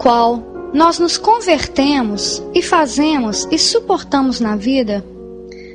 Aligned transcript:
Qual 0.00 0.42
nós 0.72 0.98
nos 0.98 1.18
convertemos 1.18 2.42
e 2.54 2.62
fazemos 2.62 3.46
e 3.50 3.58
suportamos 3.58 4.40
na 4.40 4.56
vida 4.56 5.04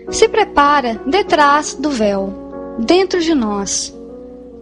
se 0.09 0.27
prepara 0.27 0.99
detrás 1.05 1.75
do 1.75 1.91
véu, 1.91 2.33
dentro 2.79 3.19
de 3.21 3.35
nós. 3.35 3.95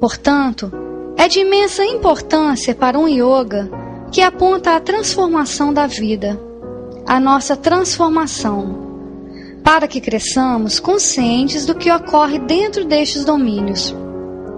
Portanto, 0.01 0.69
é 1.15 1.29
de 1.29 1.39
imensa 1.39 1.85
importância 1.85 2.75
para 2.75 2.99
um 2.99 3.07
yoga 3.07 3.69
que 4.11 4.21
aponta 4.21 4.75
a 4.75 4.81
transformação 4.81 5.73
da 5.73 5.87
vida, 5.87 6.37
a 7.07 7.17
nossa 7.17 7.55
transformação, 7.55 8.75
para 9.63 9.87
que 9.87 10.01
cresçamos 10.01 10.77
conscientes 10.77 11.65
do 11.65 11.73
que 11.73 11.89
ocorre 11.89 12.37
dentro 12.37 12.83
destes 12.83 13.23
domínios. 13.23 13.95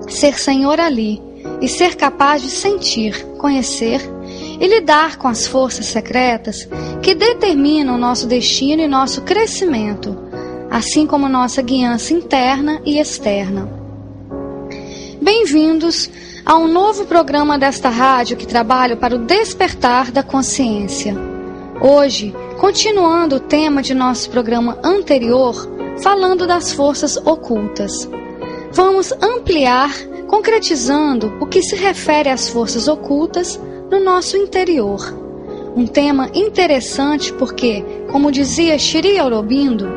Ser 0.07 0.39
senhor 0.39 0.79
ali 0.79 1.21
e 1.61 1.67
ser 1.67 1.95
capaz 1.95 2.41
de 2.41 2.49
sentir, 2.49 3.23
conhecer 3.37 4.14
e 4.59 4.67
lidar 4.67 5.17
com 5.17 5.27
as 5.27 5.47
forças 5.47 5.85
secretas 5.87 6.67
que 7.01 7.13
determinam 7.13 7.97
nosso 7.97 8.27
destino 8.27 8.81
e 8.81 8.87
nosso 8.87 9.21
crescimento, 9.21 10.17
assim 10.69 11.05
como 11.05 11.29
nossa 11.29 11.61
guiança 11.61 12.13
interna 12.13 12.81
e 12.85 12.99
externa. 12.99 13.69
Bem-vindos 15.21 16.09
a 16.45 16.57
um 16.57 16.67
novo 16.67 17.05
programa 17.05 17.57
desta 17.57 17.89
rádio 17.89 18.37
que 18.37 18.45
trabalha 18.45 18.95
para 18.95 19.15
o 19.15 19.19
despertar 19.19 20.11
da 20.11 20.21
consciência. 20.21 21.15
Hoje, 21.81 22.33
continuando 22.59 23.37
o 23.37 23.39
tema 23.39 23.81
de 23.81 23.93
nosso 23.93 24.29
programa 24.29 24.77
anterior, 24.83 25.55
falando 26.01 26.45
das 26.45 26.71
forças 26.71 27.17
ocultas. 27.17 28.07
Vamos 28.71 29.11
ampliar, 29.21 29.91
concretizando 30.27 31.33
o 31.39 31.47
que 31.47 31.61
se 31.61 31.75
refere 31.75 32.29
às 32.29 32.49
forças 32.49 32.87
ocultas 32.87 33.59
no 33.89 34.03
nosso 34.03 34.37
interior. 34.37 34.99
Um 35.75 35.85
tema 35.85 36.29
interessante 36.33 37.33
porque, 37.33 37.83
como 38.11 38.31
dizia 38.31 38.79
Shri 38.79 39.17
Aurobindo, 39.19 39.87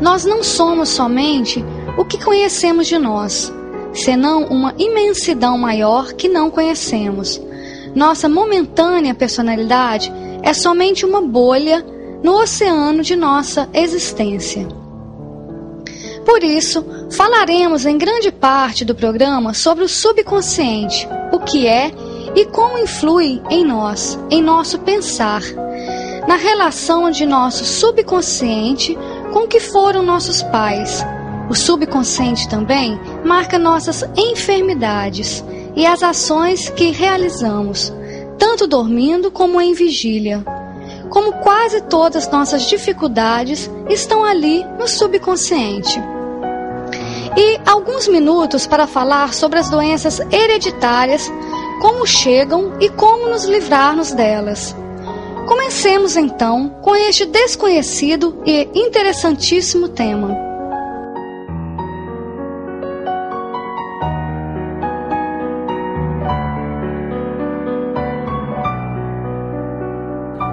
nós 0.00 0.24
não 0.24 0.42
somos 0.42 0.88
somente 0.88 1.64
o 1.96 2.04
que 2.04 2.22
conhecemos 2.22 2.86
de 2.86 2.98
nós, 2.98 3.52
senão 3.92 4.44
uma 4.44 4.74
imensidão 4.78 5.58
maior 5.58 6.12
que 6.12 6.28
não 6.28 6.50
conhecemos. 6.50 7.40
Nossa 7.94 8.28
momentânea 8.28 9.14
personalidade 9.14 10.12
é 10.42 10.52
somente 10.52 11.04
uma 11.04 11.20
bolha 11.20 11.84
no 12.22 12.40
oceano 12.40 13.02
de 13.02 13.16
nossa 13.16 13.68
existência. 13.72 14.66
Por 16.24 16.44
isso, 16.44 16.84
falaremos 17.10 17.86
em 17.86 17.98
grande 17.98 18.30
parte 18.30 18.84
do 18.84 18.94
programa 18.94 19.54
sobre 19.54 19.84
o 19.84 19.88
subconsciente, 19.88 21.08
o 21.32 21.40
que 21.40 21.66
é 21.66 21.90
e 22.34 22.44
como 22.46 22.78
influi 22.78 23.42
em 23.50 23.64
nós, 23.64 24.18
em 24.30 24.42
nosso 24.42 24.78
pensar, 24.80 25.42
na 26.26 26.36
relação 26.36 27.10
de 27.10 27.26
nosso 27.26 27.64
subconsciente 27.64 28.96
com 29.32 29.40
o 29.40 29.48
que 29.48 29.60
foram 29.60 30.02
nossos 30.02 30.42
pais. 30.42 31.04
O 31.48 31.54
subconsciente 31.54 32.48
também 32.48 32.98
marca 33.24 33.58
nossas 33.58 34.04
enfermidades 34.16 35.44
e 35.74 35.84
as 35.86 36.02
ações 36.02 36.68
que 36.68 36.90
realizamos, 36.90 37.92
tanto 38.38 38.66
dormindo 38.66 39.30
como 39.30 39.60
em 39.60 39.72
vigília. 39.72 40.44
Como 41.08 41.32
quase 41.34 41.80
todas 41.82 42.30
nossas 42.30 42.62
dificuldades 42.62 43.68
estão 43.88 44.24
ali 44.24 44.64
no 44.78 44.86
subconsciente. 44.86 46.00
E 47.36 47.60
alguns 47.66 48.06
minutos 48.06 48.66
para 48.66 48.86
falar 48.86 49.34
sobre 49.34 49.58
as 49.58 49.68
doenças 49.68 50.20
hereditárias 50.32 51.30
como 51.80 52.06
chegam 52.06 52.74
e 52.78 52.88
como 52.90 53.28
nos 53.28 53.44
livrarmos 53.44 54.12
delas. 54.12 54.76
Comecemos 55.48 56.16
então 56.16 56.68
com 56.82 56.94
este 56.94 57.24
desconhecido 57.26 58.40
e 58.46 58.68
interessantíssimo 58.74 59.88
tema. 59.88 60.36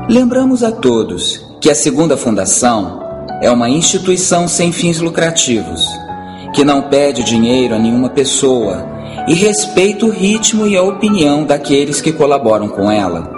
Lembramos 0.10 0.64
a 0.64 0.72
todos 0.72 1.46
que 1.60 1.70
a 1.70 1.76
Segunda 1.76 2.16
Fundação 2.16 3.02
é 3.42 3.52
uma 3.52 3.70
instituição 3.70 4.48
sem 4.48 4.72
fins 4.72 5.02
lucrativos, 5.02 5.86
que 6.56 6.64
não 6.64 6.84
pede 6.84 7.24
dinheiro 7.24 7.76
a 7.76 7.78
nenhuma 7.78 8.10
pessoa 8.10 8.97
e 9.28 9.34
respeita 9.34 10.06
o 10.06 10.10
ritmo 10.10 10.66
e 10.66 10.78
a 10.78 10.82
opinião 10.82 11.44
daqueles 11.44 12.00
que 12.00 12.14
colaboram 12.14 12.70
com 12.70 12.90
ela. 12.90 13.36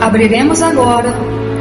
Abriremos 0.00 0.62
agora 0.62 1.12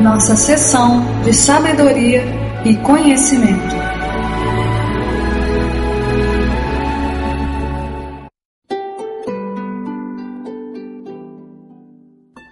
nossa 0.02 0.36
sessão 0.36 1.04
de 1.24 1.34
sabedoria 1.34 2.24
e 2.64 2.76
conhecimento. 2.78 3.76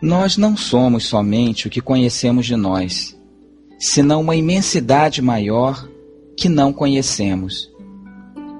Nós 0.02 0.38
não 0.38 0.58
somos 0.58 1.06
somente 1.06 1.68
o 1.68 1.70
que 1.70 1.82
conhecemos 1.82 2.46
de 2.46 2.56
nós, 2.56 3.16
senão 3.80 4.22
uma 4.22 4.36
imensidade 4.36 5.22
maior 5.22 5.88
que 6.36 6.50
não 6.50 6.74
conhecemos. 6.74 7.72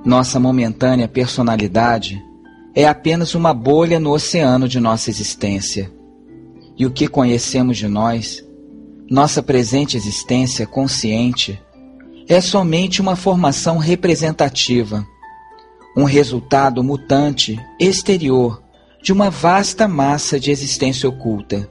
Nossa 0.04 0.40
momentânea 0.40 1.08
personalidade 1.08 2.24
é 2.76 2.88
apenas 2.88 3.34
uma 3.34 3.54
bolha 3.54 4.00
no 4.00 4.12
oceano 4.12 4.68
de 4.68 4.80
nossa 4.80 5.10
existência. 5.10 5.92
E 6.78 6.86
o 6.86 6.92
que 6.92 7.08
conhecemos 7.08 7.78
de 7.78 7.88
nós, 7.88 8.44
nossa 9.10 9.42
presente 9.42 9.96
existência 9.98 10.66
consciente, 10.66 11.62
é 12.28 12.42
somente 12.42 13.02
uma 13.02 13.16
formação 13.16 13.78
representativa, 13.78 15.06
um 15.96 16.04
resultado 16.04 16.84
mutante 16.84 17.60
exterior 17.80 18.62
de 19.02 19.13
uma 19.13 19.30
vasta 19.30 19.88
massa 19.88 20.40
de 20.40 20.52
existência 20.52 21.07
oculta. 21.07 21.69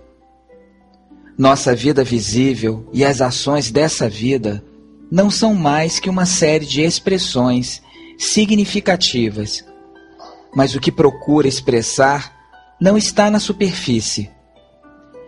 Nossa 1.36 1.74
vida 1.74 2.04
visível 2.04 2.88
e 2.92 3.04
as 3.04 3.20
ações 3.20 3.70
dessa 3.70 4.08
vida 4.08 4.64
não 5.10 5.30
são 5.30 5.54
mais 5.54 5.98
que 5.98 6.08
uma 6.08 6.26
série 6.26 6.64
de 6.64 6.82
expressões 6.82 7.82
significativas 8.16 9.64
mas 10.54 10.74
o 10.74 10.80
que 10.80 10.92
procura 10.92 11.48
expressar 11.48 12.32
não 12.80 12.96
está 12.96 13.30
na 13.30 13.40
superfície. 13.40 14.30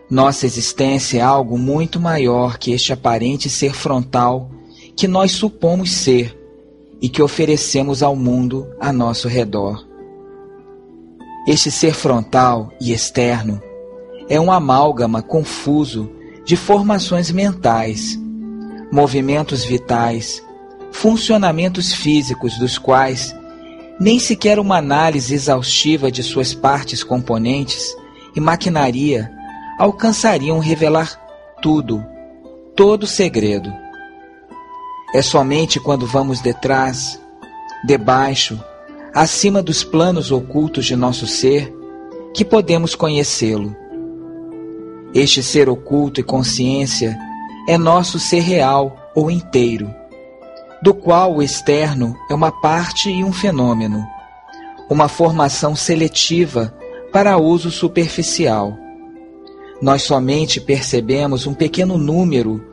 Nossa 0.08 0.46
existência 0.46 1.18
é 1.18 1.20
algo 1.20 1.58
muito 1.58 1.98
maior 1.98 2.58
que 2.58 2.70
este 2.70 2.92
aparente 2.92 3.50
ser 3.50 3.74
frontal 3.74 4.50
que 4.96 5.08
nós 5.08 5.32
supomos 5.32 5.90
ser 5.90 6.38
e 7.02 7.08
que 7.08 7.20
oferecemos 7.20 8.02
ao 8.02 8.14
mundo 8.14 8.66
a 8.80 8.92
nosso 8.92 9.28
redor. 9.28 9.84
Este 11.46 11.70
ser 11.70 11.92
frontal 11.92 12.72
e 12.80 12.92
externo 12.92 13.60
é 14.28 14.40
um 14.40 14.50
amálgama 14.50 15.22
confuso 15.22 16.10
de 16.44 16.56
formações 16.56 17.30
mentais, 17.30 18.18
movimentos 18.92 19.64
vitais, 19.64 20.42
funcionamentos 20.92 21.92
físicos 21.92 22.58
dos 22.58 22.78
quais 22.78 23.34
nem 23.98 24.18
sequer 24.18 24.58
uma 24.58 24.78
análise 24.78 25.34
exaustiva 25.34 26.10
de 26.12 26.22
suas 26.22 26.54
partes 26.54 27.02
componentes 27.02 27.94
e 28.34 28.40
maquinaria 28.40 29.35
alcançariam 29.78 30.58
revelar 30.58 31.20
tudo, 31.62 32.04
todo 32.74 33.04
o 33.04 33.06
segredo. 33.06 33.72
É 35.14 35.22
somente 35.22 35.78
quando 35.80 36.06
vamos 36.06 36.40
detrás, 36.40 37.20
debaixo, 37.84 38.62
acima 39.14 39.62
dos 39.62 39.84
planos 39.84 40.30
ocultos 40.30 40.84
de 40.86 40.96
nosso 40.96 41.26
ser, 41.26 41.74
que 42.34 42.44
podemos 42.44 42.94
conhecê-lo. 42.94 43.74
Este 45.14 45.42
ser 45.42 45.68
oculto 45.68 46.20
e 46.20 46.24
consciência 46.24 47.16
é 47.68 47.78
nosso 47.78 48.18
ser 48.18 48.40
real 48.40 49.10
ou 49.14 49.30
inteiro 49.30 49.94
do 50.82 50.94
qual 50.94 51.36
o 51.36 51.42
externo 51.42 52.16
é 52.30 52.34
uma 52.34 52.52
parte 52.52 53.10
e 53.10 53.24
um 53.24 53.32
fenômeno, 53.32 54.06
uma 54.88 55.08
formação 55.08 55.74
seletiva 55.74 56.72
para 57.12 57.38
uso 57.38 57.70
superficial. 57.70 58.76
Nós 59.80 60.02
somente 60.02 60.60
percebemos 60.60 61.46
um 61.46 61.54
pequeno 61.54 61.98
número 61.98 62.64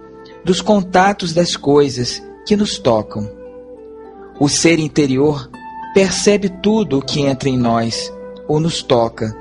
dos 0.44 0.62
contatos 0.62 1.34
das 1.34 1.56
coisas 1.56 2.22
que 2.46 2.56
nos 2.56 2.78
tocam. 2.78 3.30
O 4.40 4.48
ser 4.50 4.80
interior 4.80 5.50
percebe 5.94 6.50
tudo 6.50 7.00
o 7.00 7.02
que 7.02 7.22
entra 7.22 7.50
em 7.50 7.58
nós 7.58 8.12
ou 8.48 8.60
nos 8.60 8.82
toca 8.82 9.36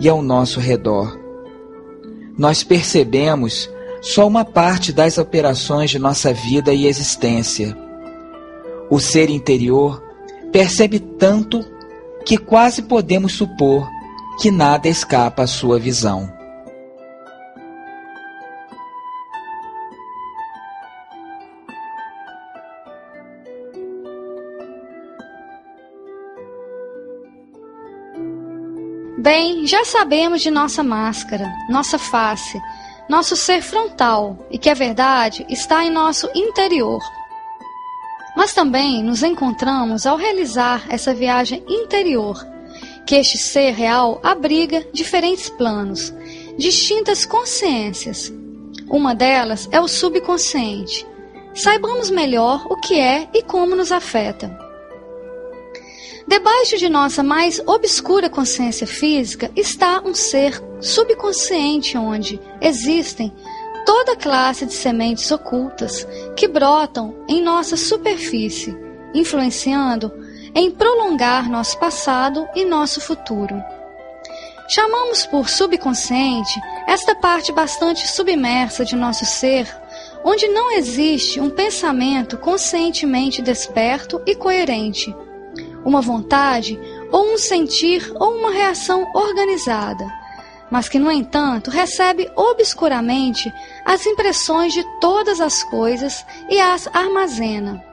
e 0.00 0.08
ao 0.08 0.22
nosso 0.22 0.60
redor. 0.60 1.18
Nós 2.36 2.62
percebemos 2.62 3.70
só 4.00 4.26
uma 4.26 4.44
parte 4.44 4.92
das 4.92 5.16
operações 5.18 5.90
de 5.90 5.98
nossa 5.98 6.32
vida 6.32 6.72
e 6.72 6.86
existência 6.86 7.76
o 8.88 9.00
ser 9.00 9.30
interior 9.30 10.02
percebe 10.52 11.00
tanto 11.00 11.64
que 12.24 12.38
quase 12.38 12.82
podemos 12.82 13.32
supor 13.32 13.88
que 14.40 14.50
nada 14.50 14.88
escapa 14.88 15.42
à 15.42 15.46
sua 15.46 15.78
visão. 15.78 16.32
Bem, 29.26 29.66
já 29.66 29.84
sabemos 29.84 30.40
de 30.40 30.52
nossa 30.52 30.84
máscara, 30.84 31.52
nossa 31.68 31.98
face, 31.98 32.62
nosso 33.08 33.34
ser 33.34 33.60
frontal 33.60 34.38
e 34.52 34.56
que 34.56 34.70
a 34.70 34.74
verdade 34.74 35.44
está 35.48 35.84
em 35.84 35.90
nosso 35.90 36.30
interior. 36.32 37.00
Mas 38.36 38.54
também 38.54 39.02
nos 39.02 39.24
encontramos 39.24 40.06
ao 40.06 40.16
realizar 40.16 40.86
essa 40.88 41.12
viagem 41.12 41.60
interior, 41.66 42.36
que 43.04 43.16
este 43.16 43.36
ser 43.36 43.72
real 43.72 44.20
abriga 44.22 44.86
diferentes 44.92 45.50
planos, 45.50 46.14
distintas 46.56 47.26
consciências. 47.26 48.32
Uma 48.88 49.12
delas 49.12 49.68
é 49.72 49.80
o 49.80 49.88
subconsciente. 49.88 51.04
Saibamos 51.52 52.10
melhor 52.10 52.64
o 52.70 52.76
que 52.76 53.00
é 53.00 53.28
e 53.34 53.42
como 53.42 53.74
nos 53.74 53.90
afeta. 53.90 54.65
Debaixo 56.28 56.76
de 56.76 56.88
nossa 56.88 57.22
mais 57.22 57.60
obscura 57.64 58.28
consciência 58.28 58.84
física 58.84 59.48
está 59.54 60.02
um 60.04 60.12
ser 60.12 60.60
subconsciente 60.80 61.96
onde 61.96 62.40
existem 62.60 63.32
toda 63.84 64.16
classe 64.16 64.66
de 64.66 64.72
sementes 64.72 65.30
ocultas 65.30 66.04
que 66.36 66.48
brotam 66.48 67.14
em 67.28 67.40
nossa 67.40 67.76
superfície, 67.76 68.76
influenciando 69.14 70.12
em 70.52 70.68
prolongar 70.68 71.48
nosso 71.48 71.78
passado 71.78 72.48
e 72.56 72.64
nosso 72.64 73.00
futuro. 73.00 73.62
Chamamos 74.68 75.24
por 75.26 75.48
subconsciente 75.48 76.60
esta 76.88 77.14
parte 77.14 77.52
bastante 77.52 78.08
submersa 78.08 78.84
de 78.84 78.96
nosso 78.96 79.24
ser, 79.24 79.72
onde 80.24 80.48
não 80.48 80.72
existe 80.72 81.40
um 81.40 81.50
pensamento 81.50 82.36
conscientemente 82.36 83.40
desperto 83.40 84.20
e 84.26 84.34
coerente, 84.34 85.14
uma 85.86 86.02
vontade 86.02 86.78
ou 87.10 87.32
um 87.32 87.38
sentir 87.38 88.12
ou 88.16 88.36
uma 88.36 88.50
reação 88.50 89.06
organizada 89.14 90.04
mas 90.70 90.88
que, 90.88 90.98
no 90.98 91.10
entanto, 91.10 91.70
recebe 91.70 92.30
obscuramente 92.34 93.52
as 93.84 94.04
impressões 94.06 94.72
de 94.72 94.84
todas 95.00 95.40
as 95.40 95.62
coisas 95.64 96.24
e 96.50 96.58
as 96.58 96.88
armazena. 96.88 97.84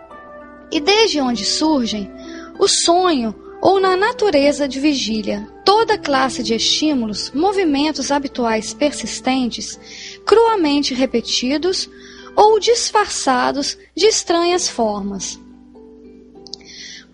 E 0.71 0.79
desde 0.79 1.21
onde 1.21 1.45
surgem, 1.45 2.11
o 2.57 2.67
sonho 2.67 3.35
ou 3.61 3.79
na 3.79 3.95
natureza 3.95 4.67
de 4.67 4.79
vigília, 4.79 5.47
toda 5.63 5.97
classe 5.97 6.43
de 6.43 6.53
estímulos, 6.55 7.31
movimentos 7.31 8.11
habituais 8.11 8.73
persistentes, 8.73 9.79
cruamente 10.25 10.93
repetidos 10.93 11.89
ou 12.35 12.59
disfarçados 12.59 13.77
de 13.95 14.07
estranhas 14.07 14.67
formas. 14.67 15.39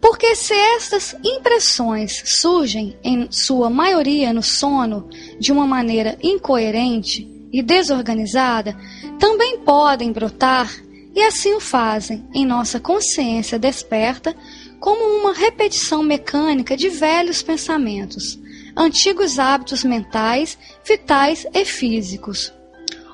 Porque 0.02 0.36
se 0.36 0.54
estas 0.54 1.16
impressões 1.24 2.22
surgem 2.26 2.98
em 3.04 3.30
sua 3.32 3.70
maioria 3.70 4.34
no 4.34 4.42
sono 4.42 5.10
de 5.40 5.52
uma 5.52 5.68
maneira 5.68 6.18
incoerente 6.24 7.30
e 7.52 7.62
desorganizada, 7.62 8.78
também 9.20 9.60
podem 9.60 10.12
brotar, 10.12 10.72
e 11.14 11.22
assim 11.22 11.54
o 11.54 11.60
fazem, 11.60 12.26
em 12.34 12.46
nossa 12.46 12.80
consciência 12.80 13.60
desperta, 13.60 14.36
como 14.80 15.04
uma 15.20 15.34
repetição 15.34 16.02
mecânica 16.02 16.78
de 16.78 16.88
velhos 16.88 17.42
pensamentos, 17.42 18.40
antigos 18.78 19.38
hábitos 19.38 19.84
mentais, 19.84 20.58
vitais 20.86 21.46
e 21.54 21.66
físicos, 21.66 22.54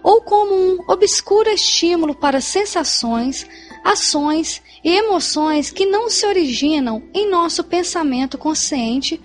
ou 0.04 0.22
como 0.22 0.54
um 0.54 0.80
obscuro 0.88 1.50
estímulo 1.50 2.14
para 2.14 2.40
sensações, 2.40 3.48
ações 3.86 4.64
e 4.84 4.98
emoções 4.98 5.70
que 5.70 5.86
não 5.86 6.10
se 6.10 6.26
originam 6.26 7.04
em 7.14 7.30
nosso 7.30 7.64
pensamento 7.64 8.36
consciente 8.36 9.22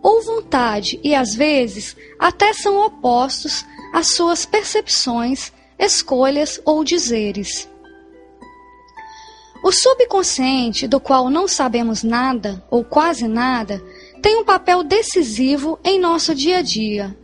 ou 0.00 0.22
vontade 0.22 1.00
e 1.02 1.12
às 1.12 1.34
vezes 1.34 1.96
até 2.16 2.52
são 2.52 2.86
opostos 2.86 3.66
às 3.92 4.14
suas 4.14 4.46
percepções, 4.46 5.52
escolhas 5.76 6.60
ou 6.64 6.84
dizeres. 6.84 7.68
O 9.62 9.72
subconsciente, 9.72 10.86
do 10.86 11.00
qual 11.00 11.28
não 11.28 11.48
sabemos 11.48 12.04
nada 12.04 12.64
ou 12.70 12.84
quase 12.84 13.26
nada, 13.26 13.82
tem 14.22 14.36
um 14.36 14.44
papel 14.44 14.84
decisivo 14.84 15.78
em 15.84 15.98
nosso 15.98 16.32
dia 16.32 16.58
a 16.58 16.62
dia. 16.62 17.14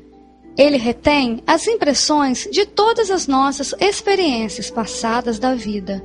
Ele 0.59 0.79
retém 0.79 1.43
as 1.47 1.67
impressões 1.67 2.49
de 2.51 2.67
todas 2.67 3.11
as 3.11 3.27
nossas 3.27 3.75
experiências 3.79 4.71
passadas 4.71 5.39
da 5.39 5.55
vida, 5.55 6.03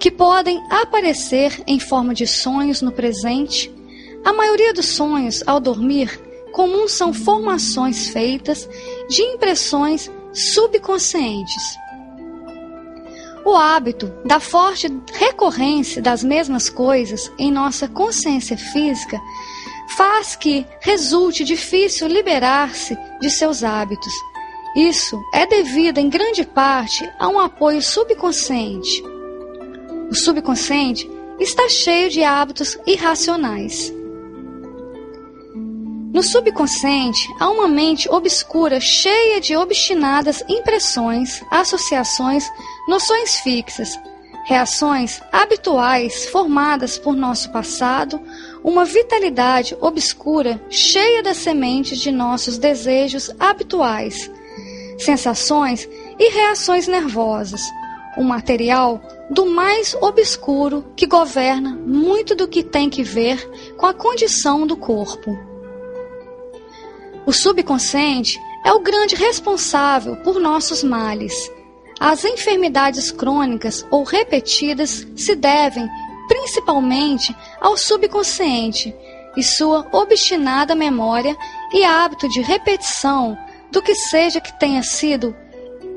que 0.00 0.10
podem 0.10 0.64
aparecer 0.70 1.62
em 1.66 1.78
forma 1.78 2.14
de 2.14 2.26
sonhos 2.26 2.80
no 2.80 2.90
presente. 2.90 3.70
A 4.24 4.32
maioria 4.32 4.72
dos 4.72 4.86
sonhos, 4.86 5.44
ao 5.46 5.60
dormir, 5.60 6.18
comuns 6.52 6.92
são 6.92 7.12
formações 7.12 8.08
feitas 8.08 8.66
de 9.10 9.22
impressões 9.22 10.10
subconscientes. 10.32 11.62
O 13.44 13.54
hábito 13.54 14.12
da 14.24 14.40
forte 14.40 14.88
recorrência 15.12 16.00
das 16.00 16.24
mesmas 16.24 16.70
coisas 16.70 17.30
em 17.38 17.52
nossa 17.52 17.86
consciência 17.86 18.56
física 18.56 19.20
faz 19.96 20.34
que 20.34 20.66
resulte 20.80 21.44
difícil 21.44 22.08
liberar-se 22.08 22.96
de 23.20 23.28
seus 23.28 23.62
hábitos. 23.62 24.12
Isso 24.74 25.20
é 25.34 25.46
devido 25.46 25.98
em 25.98 26.08
grande 26.08 26.44
parte 26.44 27.06
a 27.18 27.28
um 27.28 27.38
apoio 27.38 27.82
subconsciente. 27.82 29.02
O 30.10 30.14
subconsciente 30.14 31.08
está 31.38 31.68
cheio 31.68 32.10
de 32.10 32.24
hábitos 32.24 32.76
irracionais. 32.84 33.94
No 36.12 36.20
subconsciente, 36.20 37.28
há 37.38 37.48
uma 37.48 37.68
mente 37.68 38.10
obscura 38.10 38.80
cheia 38.80 39.40
de 39.40 39.56
obstinadas 39.56 40.42
impressões, 40.48 41.44
associações, 41.48 42.44
noções 42.88 43.36
fixas, 43.36 43.96
reações 44.46 45.22
habituais 45.30 46.26
formadas 46.26 46.98
por 46.98 47.14
nosso 47.14 47.52
passado, 47.52 48.20
uma 48.64 48.84
vitalidade 48.84 49.76
obscura 49.80 50.60
cheia 50.68 51.22
das 51.22 51.36
sementes 51.36 52.00
de 52.00 52.10
nossos 52.10 52.58
desejos 52.58 53.30
habituais, 53.38 54.28
sensações 54.98 55.88
e 56.18 56.30
reações 56.30 56.88
nervosas, 56.88 57.62
um 58.16 58.24
material 58.24 59.00
do 59.30 59.46
mais 59.46 59.94
obscuro 59.94 60.84
que 60.96 61.06
governa 61.06 61.70
muito 61.70 62.34
do 62.34 62.48
que 62.48 62.62
tem 62.62 62.90
que 62.90 63.02
ver 63.02 63.48
com 63.76 63.86
a 63.86 63.94
condição 63.94 64.66
do 64.66 64.76
corpo. 64.76 65.38
O 67.24 67.32
subconsciente 67.32 68.40
é 68.64 68.72
o 68.72 68.80
grande 68.80 69.14
responsável 69.14 70.16
por 70.16 70.40
nossos 70.40 70.82
males. 70.82 71.50
As 71.98 72.24
enfermidades 72.24 73.10
crônicas 73.10 73.86
ou 73.90 74.02
repetidas 74.04 75.06
se 75.14 75.36
devem 75.36 75.88
principalmente 76.26 77.34
ao 77.60 77.76
subconsciente 77.76 78.94
e 79.36 79.42
sua 79.42 79.86
obstinada 79.92 80.74
memória 80.74 81.36
e 81.72 81.84
hábito 81.84 82.28
de 82.28 82.40
repetição 82.40 83.36
do 83.70 83.82
que 83.82 83.94
seja 83.94 84.40
que 84.40 84.58
tenha 84.58 84.82
sido 84.82 85.34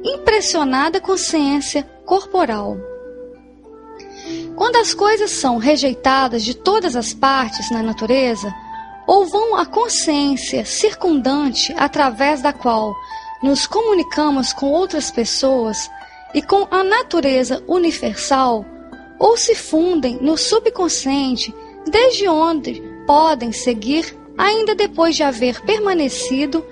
impressionada 0.04 1.00
consciência 1.00 1.84
corporal. 2.06 2.78
Quando 4.56 4.76
as 4.76 4.94
coisas 4.94 5.32
são 5.32 5.58
rejeitadas 5.58 6.44
de 6.44 6.54
todas 6.54 6.96
as 6.96 7.14
partes 7.14 7.72
na 7.72 7.82
natureza, 7.82 8.54
ou 9.08 9.26
vão 9.26 9.56
à 9.56 9.66
consciência 9.66 10.66
circundante 10.66 11.74
através 11.78 12.42
da 12.42 12.54
qual 12.54 12.96
nos 13.42 13.68
comunicamos 13.68 14.54
com 14.54 14.72
outras 14.72 15.12
pessoas 15.12 15.90
e 16.34 16.42
com 16.42 16.68
a 16.72 16.84
natureza 16.84 17.64
universal, 17.68 18.66
ou 19.20 19.38
se 19.38 19.56
fundem 19.56 20.18
no 20.22 20.38
subconsciente, 20.38 21.54
desde 21.90 22.28
onde 22.28 22.82
podem 23.06 23.52
seguir 23.52 24.18
ainda 24.38 24.74
depois 24.74 25.16
de 25.16 25.24
haver 25.24 25.62
permanecido 25.62 26.66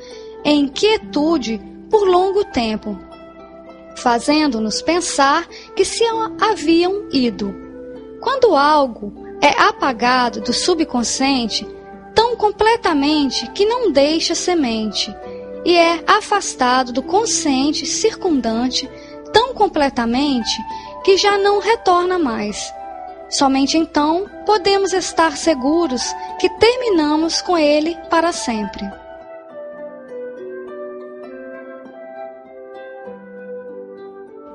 em 0.44 0.68
quietude 0.68 1.62
por 1.90 2.08
longo 2.08 2.44
tempo, 2.46 2.98
fazendo-nos 4.02 4.82
pensar 4.82 5.48
que 5.76 5.86
se 5.86 6.04
haviam 6.40 7.08
ido. 7.12 7.56
Quando 8.20 8.56
algo 8.56 9.14
é 9.42 9.50
apagado 9.62 10.42
do 10.42 10.54
subconsciente, 10.54 11.68
tão 12.14 12.36
completamente 12.36 13.50
que 13.52 13.66
não 13.66 13.92
deixa 13.92 14.36
semente, 14.36 15.16
e 15.64 15.76
é 15.76 16.04
afastado 16.08 16.92
do 16.92 17.04
consciente 17.04 17.86
circundante 17.86 18.90
tão 19.32 19.54
completamente 19.54 20.58
que 21.04 21.18
já 21.18 21.38
não 21.38 21.60
retorna 21.60 22.20
mais. 22.20 22.74
Somente 23.30 23.78
então 23.78 24.30
podemos 24.46 24.92
estar 24.92 25.38
seguros 25.38 26.14
que 26.40 26.50
terminamos 26.50 27.42
com 27.42 27.58
ele 27.58 27.96
para 28.10 28.32
sempre. 28.32 29.01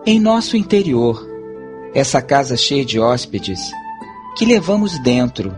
Em 0.08 0.20
nosso 0.20 0.56
interior, 0.56 1.28
essa 1.92 2.22
casa 2.22 2.56
cheia 2.56 2.84
de 2.84 3.00
hóspedes, 3.00 3.58
que 4.36 4.44
levamos 4.44 4.98
dentro 5.00 5.52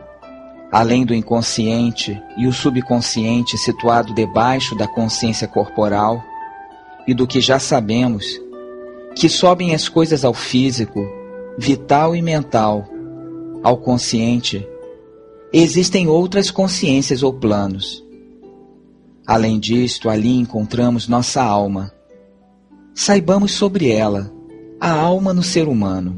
além 0.70 1.04
do 1.04 1.14
inconsciente 1.14 2.18
e 2.36 2.46
o 2.46 2.52
subconsciente 2.52 3.56
situado 3.56 4.14
debaixo 4.14 4.74
da 4.74 4.86
consciência 4.86 5.48
corporal, 5.48 6.22
e 7.06 7.14
do 7.14 7.26
que 7.26 7.40
já 7.40 7.58
sabemos, 7.58 8.40
que 9.14 9.28
sobem 9.28 9.74
as 9.74 9.88
coisas 9.88 10.24
ao 10.24 10.34
físico, 10.34 11.06
vital 11.56 12.14
e 12.14 12.20
mental, 12.20 12.86
ao 13.62 13.78
consciente, 13.78 14.66
existem 15.52 16.06
outras 16.06 16.50
consciências 16.50 17.22
ou 17.22 17.32
planos. 17.32 18.04
Além 19.26 19.58
disto, 19.58 20.08
ali 20.08 20.36
encontramos 20.36 21.08
nossa 21.08 21.42
alma. 21.42 21.92
Saibamos 22.94 23.52
sobre 23.52 23.90
ela, 23.90 24.30
a 24.80 24.92
alma 24.92 25.34
no 25.34 25.42
ser 25.42 25.66
humano. 25.66 26.16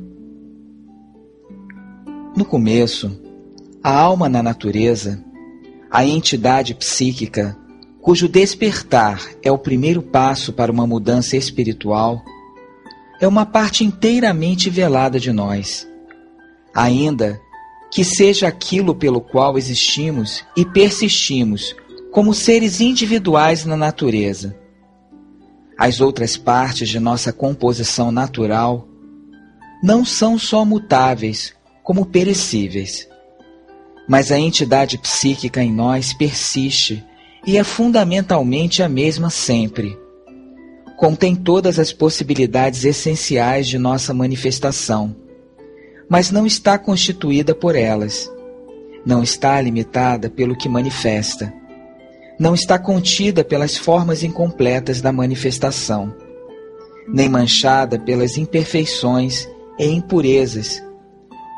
No 2.36 2.44
começo, 2.44 3.18
a 3.82 3.98
alma 3.98 4.28
na 4.28 4.42
natureza, 4.42 5.24
a 5.90 6.04
entidade 6.04 6.74
psíquica, 6.74 7.56
cujo 8.02 8.28
despertar 8.28 9.22
é 9.42 9.50
o 9.50 9.56
primeiro 9.56 10.02
passo 10.02 10.52
para 10.52 10.70
uma 10.70 10.86
mudança 10.86 11.36
espiritual, 11.36 12.22
é 13.18 13.26
uma 13.26 13.46
parte 13.46 13.82
inteiramente 13.82 14.68
velada 14.68 15.18
de 15.18 15.32
nós. 15.32 15.88
Ainda 16.74 17.40
que 17.90 18.04
seja 18.04 18.46
aquilo 18.46 18.94
pelo 18.94 19.20
qual 19.20 19.56
existimos 19.56 20.44
e 20.56 20.64
persistimos 20.64 21.74
como 22.12 22.34
seres 22.34 22.80
individuais 22.80 23.64
na 23.64 23.76
natureza. 23.76 24.59
As 25.80 26.00
outras 26.00 26.36
partes 26.36 26.88
de 26.88 27.00
nossa 27.00 27.32
composição 27.32 28.12
natural 28.12 28.86
não 29.82 30.04
são 30.04 30.38
só 30.38 30.64
mutáveis, 30.64 31.52
como 31.82 32.06
perecíveis 32.06 33.10
mas 34.10 34.32
a 34.32 34.38
entidade 34.40 34.98
psíquica 34.98 35.62
em 35.62 35.72
nós 35.72 36.12
persiste 36.12 37.06
e 37.46 37.56
é 37.56 37.62
fundamentalmente 37.62 38.82
a 38.82 38.88
mesma 38.88 39.30
sempre. 39.30 39.96
Contém 40.96 41.36
todas 41.36 41.78
as 41.78 41.92
possibilidades 41.92 42.84
essenciais 42.84 43.68
de 43.68 43.78
nossa 43.78 44.12
manifestação, 44.12 45.14
mas 46.08 46.32
não 46.32 46.44
está 46.44 46.76
constituída 46.76 47.54
por 47.54 47.76
elas. 47.76 48.28
Não 49.06 49.22
está 49.22 49.60
limitada 49.60 50.28
pelo 50.28 50.58
que 50.58 50.68
manifesta. 50.68 51.54
Não 52.40 52.54
está 52.54 52.78
contida 52.78 53.44
pelas 53.44 53.76
formas 53.76 54.24
incompletas 54.24 55.02
da 55.02 55.12
manifestação, 55.12 56.14
nem 57.06 57.28
manchada 57.28 57.98
pelas 57.98 58.38
imperfeições 58.38 59.46
e 59.78 59.84
impurezas 59.84 60.82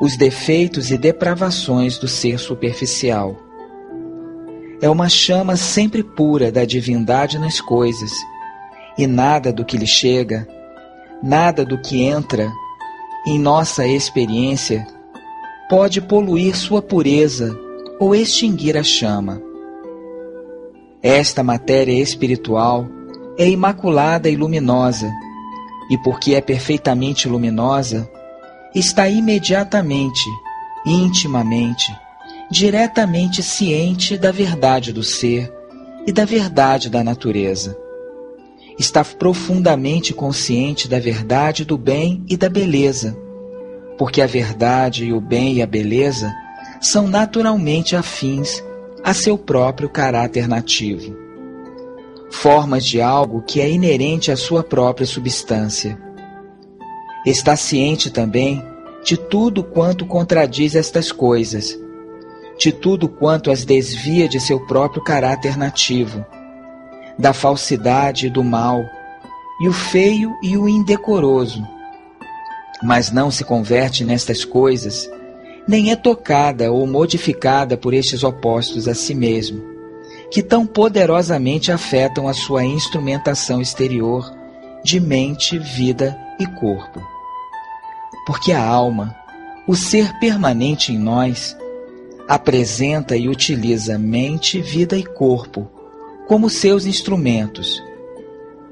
os 0.01 0.17
defeitos 0.17 0.91
e 0.91 0.97
depravações 0.97 1.97
do 1.97 2.09
ser 2.09 2.37
superficial. 2.37 3.37
É 4.81 4.89
uma 4.89 5.07
chama 5.07 5.55
sempre 5.55 6.03
pura 6.03 6.51
da 6.51 6.65
divindade 6.65 7.39
nas 7.39 7.61
coisas, 7.61 8.11
e 8.97 9.07
nada 9.07 9.53
do 9.53 9.63
que 9.63 9.77
lhe 9.77 9.87
chega, 9.87 10.45
nada 11.23 11.63
do 11.63 11.77
que 11.77 12.03
entra 12.03 12.51
em 13.25 13.39
nossa 13.39 13.87
experiência 13.87 14.85
pode 15.69 16.01
poluir 16.01 16.57
sua 16.57 16.81
pureza 16.81 17.57
ou 17.97 18.13
extinguir 18.13 18.75
a 18.75 18.83
chama. 18.83 19.52
Esta 21.03 21.43
matéria 21.43 22.01
espiritual 22.01 22.87
é 23.37 23.45
imaculada 23.49 24.29
e 24.29 24.37
luminosa, 24.37 25.11
e 25.89 25.97
porque 25.97 26.33
é 26.33 26.39
perfeitamente 26.39 27.27
luminosa, 27.27 28.09
está 28.73 29.09
imediatamente, 29.09 30.23
intimamente, 30.85 31.93
diretamente 32.49 33.43
ciente 33.43 34.17
da 34.17 34.31
verdade 34.31 34.93
do 34.93 35.03
ser 35.03 35.51
e 36.07 36.11
da 36.13 36.23
verdade 36.23 36.89
da 36.89 37.03
natureza. 37.03 37.77
Está 38.79 39.03
profundamente 39.03 40.13
consciente 40.13 40.87
da 40.87 40.99
verdade 40.99 41.65
do 41.65 41.77
bem 41.77 42.23
e 42.29 42.37
da 42.37 42.47
beleza, 42.47 43.13
porque 43.97 44.21
a 44.21 44.25
verdade 44.25 45.03
e 45.03 45.11
o 45.11 45.19
bem 45.19 45.55
e 45.55 45.61
a 45.61 45.67
beleza 45.67 46.33
são 46.79 47.09
naturalmente 47.09 47.93
afins 47.93 48.63
a 49.03 49.13
seu 49.13 49.37
próprio 49.37 49.89
caráter 49.89 50.47
nativo. 50.47 51.21
formas 52.31 52.83
de 52.83 52.99
algo 52.99 53.43
que 53.43 53.61
é 53.61 53.69
inerente 53.69 54.31
à 54.31 54.35
sua 54.35 54.63
própria 54.63 55.05
substância. 55.05 55.97
Está 57.23 57.55
ciente 57.55 58.09
também 58.09 58.63
de 59.03 59.15
tudo 59.15 59.63
quanto 59.63 60.05
contradiz 60.05 60.73
estas 60.73 61.11
coisas, 61.11 61.77
de 62.57 62.71
tudo 62.71 63.07
quanto 63.07 63.51
as 63.51 63.63
desvia 63.63 64.27
de 64.27 64.39
seu 64.39 64.59
próprio 64.65 65.03
caráter 65.03 65.55
nativo, 65.57 66.25
da 67.19 67.33
falsidade 67.33 68.27
e 68.27 68.29
do 68.31 68.43
mal, 68.43 68.83
e 69.61 69.67
o 69.67 69.73
feio 69.73 70.31
e 70.41 70.57
o 70.57 70.67
indecoroso. 70.67 71.63
Mas 72.81 73.11
não 73.11 73.29
se 73.29 73.43
converte 73.43 74.03
nestas 74.03 74.43
coisas, 74.43 75.07
nem 75.67 75.91
é 75.91 75.95
tocada 75.95 76.71
ou 76.71 76.85
modificada 76.85 77.77
por 77.77 77.93
estes 77.93 78.23
opostos 78.23 78.87
a 78.87 78.93
si 78.93 79.15
mesmo, 79.15 79.63
que 80.29 80.41
tão 80.41 80.65
poderosamente 80.65 81.71
afetam 81.71 82.27
a 82.27 82.33
sua 82.33 82.63
instrumentação 82.65 83.61
exterior 83.61 84.31
de 84.83 84.99
mente, 84.99 85.57
vida 85.57 86.17
e 86.39 86.45
corpo. 86.45 87.01
Porque 88.25 88.51
a 88.51 88.63
alma, 88.63 89.15
o 89.67 89.75
ser 89.75 90.11
permanente 90.19 90.91
em 90.91 90.97
nós, 90.97 91.55
apresenta 92.27 93.15
e 93.15 93.29
utiliza 93.29 93.97
mente, 93.97 94.61
vida 94.61 94.97
e 94.97 95.03
corpo 95.03 95.69
como 96.27 96.49
seus 96.49 96.85
instrumentos. 96.85 97.83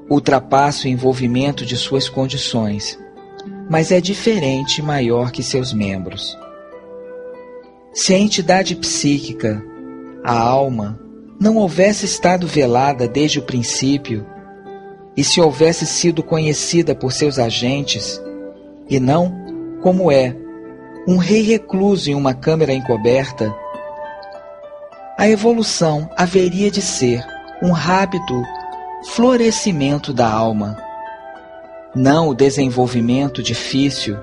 Ultrapassa 0.08 0.86
o 0.86 0.90
envolvimento 0.90 1.64
de 1.64 1.76
suas 1.76 2.08
condições, 2.08 2.98
mas 3.70 3.90
é 3.90 4.00
diferente 4.00 4.80
e 4.80 4.82
maior 4.82 5.30
que 5.30 5.42
seus 5.42 5.72
membros. 5.72 6.36
Se 7.94 8.14
a 8.14 8.18
entidade 8.18 8.74
psíquica, 8.74 9.62
a 10.24 10.38
alma, 10.38 10.98
não 11.38 11.56
houvesse 11.56 12.06
estado 12.06 12.46
velada 12.46 13.06
desde 13.06 13.38
o 13.38 13.42
princípio, 13.42 14.26
e 15.14 15.22
se 15.22 15.42
houvesse 15.42 15.84
sido 15.84 16.22
conhecida 16.22 16.94
por 16.94 17.12
seus 17.12 17.38
agentes, 17.38 18.18
e 18.88 18.98
não, 18.98 19.30
como 19.82 20.10
é, 20.10 20.34
um 21.06 21.18
rei 21.18 21.42
recluso 21.42 22.10
em 22.10 22.14
uma 22.14 22.32
câmara 22.32 22.72
encoberta, 22.72 23.54
a 25.18 25.28
evolução 25.28 26.08
haveria 26.16 26.70
de 26.70 26.80
ser 26.80 27.22
um 27.62 27.72
rápido 27.72 28.42
florescimento 29.10 30.14
da 30.14 30.30
alma, 30.30 30.78
não 31.94 32.28
o 32.28 32.34
desenvolvimento 32.34 33.42
difícil, 33.42 34.16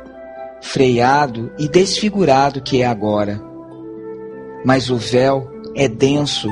freado 0.59 1.53
e 1.59 1.67
desfigurado 1.67 2.61
que 2.61 2.81
é 2.81 2.87
agora. 2.87 3.48
Mas 4.63 4.89
o 4.89 4.97
véu 4.97 5.49
é 5.75 5.87
denso 5.87 6.49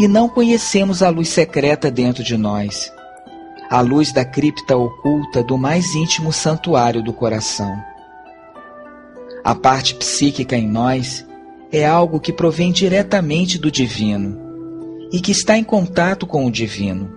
e 0.00 0.08
não 0.08 0.28
conhecemos 0.28 1.02
a 1.02 1.08
luz 1.10 1.28
secreta 1.28 1.90
dentro 1.90 2.24
de 2.24 2.36
nós, 2.36 2.90
a 3.70 3.80
luz 3.80 4.12
da 4.12 4.24
cripta 4.24 4.76
oculta 4.76 5.42
do 5.42 5.58
mais 5.58 5.94
íntimo 5.94 6.32
santuário 6.32 7.02
do 7.02 7.12
coração. 7.12 7.76
A 9.44 9.54
parte 9.54 9.94
psíquica 9.94 10.56
em 10.56 10.68
nós 10.68 11.26
é 11.70 11.86
algo 11.86 12.20
que 12.20 12.32
provém 12.32 12.72
diretamente 12.72 13.58
do 13.58 13.70
divino 13.70 14.38
e 15.12 15.20
que 15.20 15.32
está 15.32 15.58
em 15.58 15.64
contato 15.64 16.26
com 16.26 16.46
o 16.46 16.50
divino. 16.50 17.10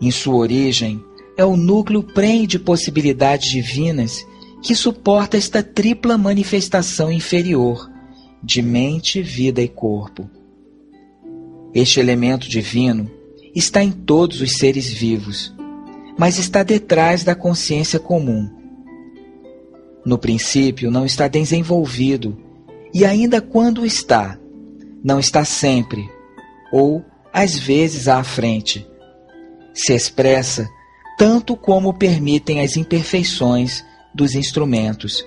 Em 0.00 0.10
sua 0.10 0.36
origem, 0.36 1.02
é 1.36 1.44
o 1.44 1.56
núcleo 1.56 2.02
prenhe 2.02 2.46
de 2.46 2.58
possibilidades 2.58 3.50
divinas 3.50 4.26
que 4.60 4.74
suporta 4.74 5.36
esta 5.36 5.62
tripla 5.62 6.18
manifestação 6.18 7.12
inferior 7.12 7.88
de 8.42 8.62
mente, 8.62 9.22
vida 9.22 9.60
e 9.60 9.68
corpo. 9.68 10.28
Este 11.74 12.00
elemento 12.00 12.48
divino 12.48 13.10
está 13.54 13.82
em 13.82 13.90
todos 13.90 14.40
os 14.40 14.56
seres 14.56 14.90
vivos, 14.90 15.54
mas 16.18 16.38
está 16.38 16.62
detrás 16.62 17.24
da 17.24 17.34
consciência 17.34 17.98
comum 17.98 18.58
no 20.08 20.16
princípio, 20.16 20.90
não 20.90 21.04
está 21.04 21.28
desenvolvido, 21.28 22.36
e 22.94 23.04
ainda 23.04 23.42
quando 23.42 23.84
está, 23.84 24.38
não 25.04 25.20
está 25.20 25.44
sempre, 25.44 26.08
ou 26.72 27.04
às 27.30 27.58
vezes 27.58 28.08
à 28.08 28.24
frente. 28.24 28.86
Se 29.74 29.92
expressa 29.92 30.66
tanto 31.18 31.54
como 31.54 31.92
permitem 31.92 32.60
as 32.60 32.76
imperfeições 32.76 33.84
dos 34.14 34.34
instrumentos, 34.34 35.24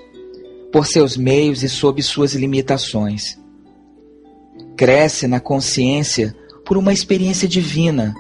por 0.72 0.86
seus 0.86 1.18
meios 1.18 1.64
e 1.64 1.70
sob 1.70 2.02
suas 2.02 2.34
limitações. 2.34 3.38
Cresce 4.76 5.28
na 5.28 5.40
consciência 5.40 6.36
por 6.66 6.78
uma 6.78 6.94
experiência 6.94 7.48
divina, 7.48 8.16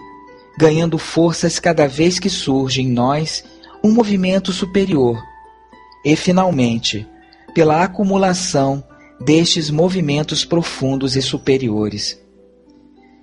ganhando 0.58 0.98
forças 0.98 1.60
cada 1.60 1.88
vez 1.88 2.20
que 2.20 2.30
surge 2.30 2.82
em 2.82 2.90
nós 2.90 3.44
um 3.84 3.92
movimento 3.92 4.52
superior 4.52 5.18
e, 6.06 6.16
finalmente, 6.16 7.08
pela 7.54 7.84
acumulação 7.84 8.84
destes 9.20 9.70
movimentos 9.70 10.44
profundos 10.44 11.16
e 11.16 11.22
superiores. 11.22 12.20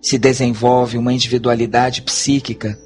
Se 0.01 0.17
desenvolve 0.17 0.97
uma 0.97 1.13
individualidade 1.13 2.03
psíquica, 2.03 2.79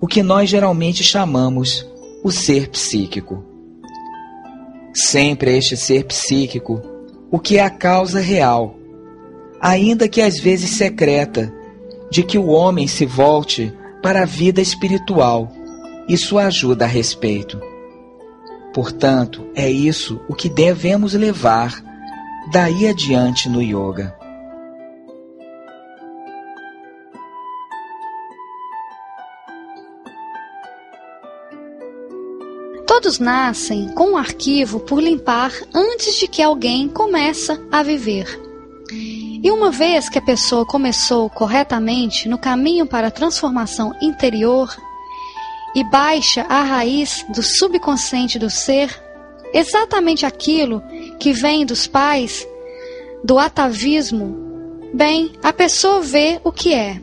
o 0.00 0.06
que 0.06 0.22
nós 0.22 0.50
geralmente 0.50 1.02
chamamos 1.02 1.86
o 2.24 2.30
ser 2.30 2.68
psíquico. 2.68 3.49
Sempre 4.92 5.56
este 5.56 5.76
ser 5.76 6.04
psíquico, 6.04 6.82
o 7.30 7.38
que 7.38 7.58
é 7.58 7.62
a 7.62 7.70
causa 7.70 8.20
real, 8.20 8.76
ainda 9.60 10.08
que 10.08 10.20
às 10.20 10.38
vezes 10.40 10.70
secreta, 10.70 11.52
de 12.10 12.22
que 12.24 12.36
o 12.36 12.48
homem 12.48 12.88
se 12.88 13.06
volte 13.06 13.72
para 14.02 14.22
a 14.22 14.26
vida 14.26 14.60
espiritual 14.60 15.52
e 16.08 16.16
sua 16.16 16.46
ajuda 16.46 16.84
a 16.84 16.88
respeito. 16.88 17.60
Portanto, 18.74 19.46
é 19.54 19.70
isso 19.70 20.20
o 20.28 20.34
que 20.34 20.48
devemos 20.48 21.14
levar 21.14 21.82
daí 22.52 22.88
adiante 22.88 23.48
no 23.48 23.62
yoga. 23.62 24.19
Todos 33.02 33.18
nascem 33.18 33.88
com 33.94 34.10
um 34.10 34.16
arquivo 34.18 34.78
por 34.78 35.02
limpar 35.02 35.50
antes 35.72 36.16
de 36.16 36.28
que 36.28 36.42
alguém 36.42 36.86
começa 36.86 37.58
a 37.72 37.82
viver. 37.82 38.26
E 39.42 39.50
uma 39.50 39.70
vez 39.70 40.10
que 40.10 40.18
a 40.18 40.22
pessoa 40.22 40.66
começou 40.66 41.30
corretamente 41.30 42.28
no 42.28 42.36
caminho 42.36 42.84
para 42.84 43.06
a 43.06 43.10
transformação 43.10 43.96
interior 44.02 44.76
e 45.74 45.82
baixa 45.82 46.42
a 46.42 46.62
raiz 46.62 47.24
do 47.30 47.42
subconsciente 47.42 48.38
do 48.38 48.50
ser, 48.50 48.94
exatamente 49.54 50.26
aquilo 50.26 50.82
que 51.18 51.32
vem 51.32 51.64
dos 51.64 51.86
pais, 51.86 52.46
do 53.24 53.38
atavismo, 53.38 54.36
bem, 54.92 55.32
a 55.42 55.54
pessoa 55.54 56.02
vê 56.02 56.38
o 56.44 56.52
que 56.52 56.74
é. 56.74 57.00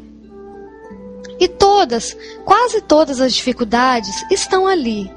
E 1.39 1.47
todas, 1.47 2.15
quase 2.45 2.81
todas 2.81 3.19
as 3.19 3.33
dificuldades 3.33 4.23
estão 4.29 4.67
ali. 4.67 5.16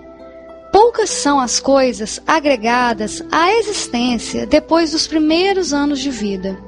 Poucas 0.72 1.11
são 1.11 1.40
as 1.40 1.59
coisas 1.59 2.20
agregadas 2.26 3.22
à 3.30 3.52
existência 3.54 4.46
depois 4.46 4.92
dos 4.92 5.06
primeiros 5.06 5.72
anos 5.72 5.98
de 5.98 6.11
vida. 6.11 6.59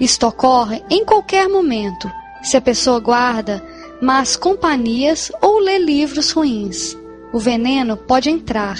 Isto 0.00 0.26
ocorre 0.26 0.82
em 0.90 1.04
qualquer 1.04 1.48
momento, 1.48 2.10
se 2.42 2.56
a 2.56 2.60
pessoa 2.60 3.00
guarda 3.00 3.62
mas 4.00 4.36
companhias 4.36 5.30
ou 5.40 5.58
ler 5.58 5.78
livros 5.78 6.30
ruins. 6.30 6.96
O 7.32 7.38
veneno 7.38 7.96
pode 7.96 8.30
entrar, 8.30 8.78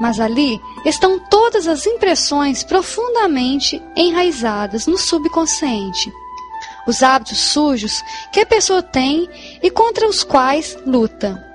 mas 0.00 0.18
ali 0.20 0.58
estão 0.84 1.18
todas 1.18 1.66
as 1.66 1.86
impressões 1.86 2.62
profundamente 2.62 3.82
enraizadas 3.96 4.86
no 4.86 4.98
subconsciente. 4.98 6.12
Os 6.86 7.02
hábitos 7.02 7.38
sujos 7.38 8.02
que 8.32 8.40
a 8.40 8.46
pessoa 8.46 8.82
tem 8.82 9.28
e 9.62 9.70
contra 9.70 10.08
os 10.08 10.24
quais 10.24 10.76
luta. 10.84 11.51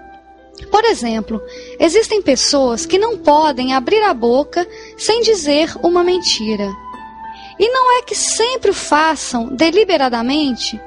Por 0.71 0.83
exemplo, 0.85 1.41
existem 1.79 2.21
pessoas 2.21 2.85
que 2.85 2.97
não 2.97 3.17
podem 3.17 3.73
abrir 3.73 4.01
a 4.03 4.13
boca 4.13 4.67
sem 4.97 5.21
dizer 5.21 5.75
uma 5.83 6.03
mentira. 6.03 6.69
E 7.59 7.69
não 7.69 7.99
é 7.99 8.01
que 8.03 8.15
sempre 8.15 8.71
o 8.71 8.73
façam 8.73 9.47
deliberadamente, 9.55 10.79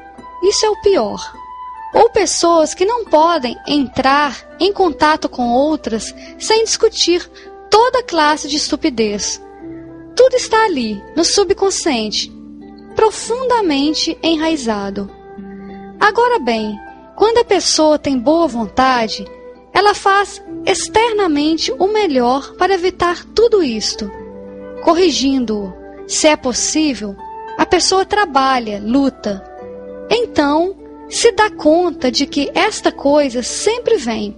isso 0.42 0.66
é 0.66 0.70
o 0.70 0.80
pior 0.83 1.40
ou 1.92 2.09
pessoas 2.11 2.74
que 2.74 2.85
não 2.85 3.04
podem 3.04 3.56
entrar 3.66 4.56
em 4.59 4.72
contato 4.72 5.28
com 5.28 5.50
outras 5.50 6.14
sem 6.38 6.64
discutir 6.64 7.28
toda 7.68 8.02
classe 8.02 8.48
de 8.48 8.56
estupidez. 8.56 9.42
Tudo 10.14 10.35
está 10.37 10.64
ali, 10.64 11.02
no 11.16 11.24
subconsciente, 11.24 12.33
profundamente 12.94 14.16
enraizado. 14.22 15.11
Agora 15.98 16.38
bem, 16.38 16.78
quando 17.16 17.38
a 17.38 17.44
pessoa 17.44 17.98
tem 17.98 18.18
boa 18.18 18.46
vontade, 18.46 19.26
ela 19.81 19.95
faz 19.95 20.43
externamente 20.66 21.73
o 21.73 21.87
melhor 21.87 22.55
para 22.57 22.75
evitar 22.75 23.25
tudo 23.35 23.62
isto. 23.62 24.11
Corrigindo-o, 24.85 25.73
se 26.07 26.29
é 26.29 26.37
possível, 26.37 27.16
a 27.57 27.64
pessoa 27.64 28.05
trabalha, 28.05 28.79
luta. 28.85 29.43
Então, 30.11 30.77
se 31.09 31.33
dá 31.33 31.51
conta 31.51 32.11
de 32.11 32.27
que 32.27 32.51
esta 32.55 32.93
coisa 32.93 33.43
sempre 33.43 33.97
vem. 33.97 34.37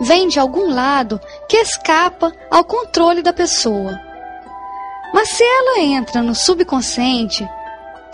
Vem 0.00 0.28
de 0.28 0.40
algum 0.40 0.72
lado 0.72 1.20
que 1.46 1.58
escapa 1.58 2.32
ao 2.50 2.64
controle 2.64 3.20
da 3.20 3.34
pessoa. 3.34 4.00
Mas 5.12 5.28
se 5.28 5.44
ela 5.44 5.80
entra 5.80 6.22
no 6.22 6.34
subconsciente, 6.34 7.46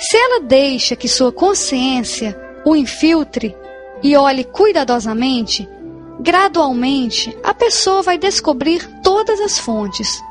se 0.00 0.16
ela 0.16 0.40
deixa 0.40 0.96
que 0.96 1.06
sua 1.06 1.30
consciência 1.30 2.36
o 2.64 2.74
infiltre 2.74 3.56
e 4.02 4.16
olhe 4.16 4.42
cuidadosamente, 4.42 5.68
gradualmente 6.24 7.36
a 7.44 7.52
pessoa 7.52 8.00
vai 8.00 8.16
descobrir 8.16 8.82
todas 9.02 9.38
as 9.40 9.58
fontes, 9.58 10.22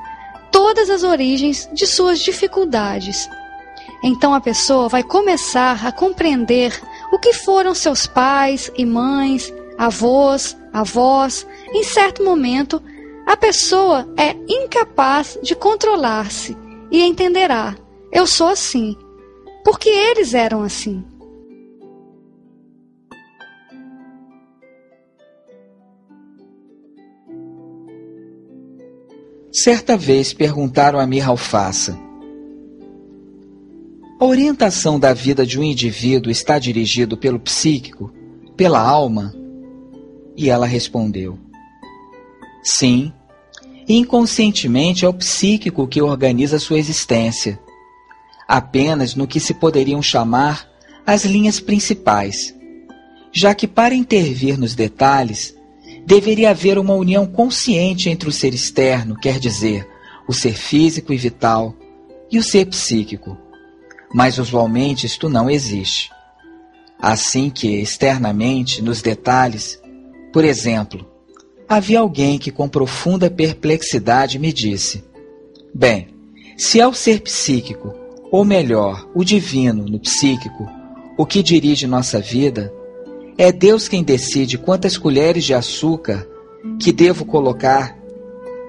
todas 0.51 0.89
as 0.89 1.03
origens 1.03 1.69
de 1.71 1.86
suas 1.86 2.19
dificuldades. 2.19 3.29
Então 4.03 4.34
a 4.34 4.41
pessoa 4.41 4.89
vai 4.89 5.03
começar 5.03 5.86
a 5.86 5.91
compreender 5.91 6.73
o 7.12 7.19
que 7.19 7.32
foram 7.32 7.75
seus 7.75 8.08
pais 8.08 8.71
e 8.75 8.84
mães, 8.88 9.53
avós, 9.77 10.58
avós. 10.73 11.45
Em 11.71 11.84
certo 11.84 12.23
momento, 12.23 12.82
a 13.27 13.38
pessoa 13.38 14.10
é 14.17 14.36
incapaz 14.49 15.38
de 15.43 15.53
controlar-se 15.56 16.58
e 16.89 17.03
entenderá: 17.03 17.75
eu 18.12 18.25
sou 18.25 18.47
assim, 18.47 18.97
porque 19.63 19.89
eles 19.89 20.34
eram 20.34 20.63
assim. 20.63 21.06
Certa 29.54 29.96
vez 29.96 30.34
perguntaram 30.34 30.98
a 30.98 31.06
Mirra 31.06 31.30
Alfaça: 31.30 31.96
A 34.20 34.26
orientação 34.26 35.00
da 35.00 35.13
vida 35.13 35.46
de 35.46 35.60
um 35.60 35.63
indivíduo 35.63 36.32
está 36.32 36.58
dirigido 36.58 37.16
pelo 37.16 37.39
psíquico, 37.39 38.12
pela 38.58 38.80
alma? 38.80 39.32
E 40.36 40.50
ela 40.50 40.66
respondeu: 40.66 41.38
Sim. 42.63 43.13
Inconscientemente 43.88 45.06
é 45.06 45.10
o 45.10 45.13
psíquico 45.13 45.86
que 45.88 46.02
organiza 46.02 46.58
sua 46.58 46.80
existência, 46.80 47.60
apenas 48.48 49.13
no 49.13 49.28
que 49.28 49.42
se 49.42 49.54
poderiam 49.54 50.02
chamar 50.02 50.68
as 51.06 51.26
linhas 51.26 51.60
principais, 51.60 52.56
já 53.32 53.54
que 53.54 53.68
para 53.68 53.94
intervir 53.94 54.58
nos 54.58 54.74
detalhes 54.74 55.54
deveria 56.06 56.50
haver 56.50 56.78
uma 56.78 56.94
união 56.94 57.26
consciente 57.26 58.10
entre 58.10 58.28
o 58.28 58.32
ser 58.32 58.54
externo, 58.54 59.16
quer 59.16 59.39
dizer, 59.39 59.88
o 60.28 60.34
ser 60.34 60.54
físico 60.54 61.13
e 61.13 61.18
vital, 61.18 61.74
e 62.32 62.38
o 62.38 62.44
ser 62.44 62.66
psíquico. 62.66 63.38
Mas 64.13 64.38
usualmente 64.38 65.06
isto 65.06 65.30
não 65.30 65.50
existe. 65.50 66.12
Assim 67.00 67.50
que, 67.50 67.82
externamente, 67.82 68.82
nos 68.82 69.02
detalhes, 69.02 69.80
por 70.32 70.46
exemplo, 70.46 71.06
havia 71.68 72.00
alguém 72.00 72.38
que 72.38 72.52
com 72.52 72.70
profunda 72.70 73.30
perplexidade 73.30 74.39
me 74.39 74.54
disse: 74.54 75.04
Bem, 75.74 76.10
se 76.58 76.80
é 76.80 76.88
o 76.88 76.94
ser 76.94 77.22
psíquico, 77.22 77.94
ou 78.32 78.46
melhor, 78.46 79.08
o 79.13 79.24
divino 79.24 79.86
no 79.86 80.00
psíquico, 80.00 80.70
o 81.18 81.26
que 81.26 81.44
dirige 81.44 81.86
nossa 81.86 82.20
vida, 82.20 82.74
é 83.38 83.52
Deus 83.52 83.88
quem 83.88 84.04
decide 84.04 84.58
quantas 84.58 84.98
colheres 84.98 85.43
de 85.43 85.54
açúcar 85.54 86.28
que 86.80 86.91
devo 86.91 87.26
colocar 87.26 87.98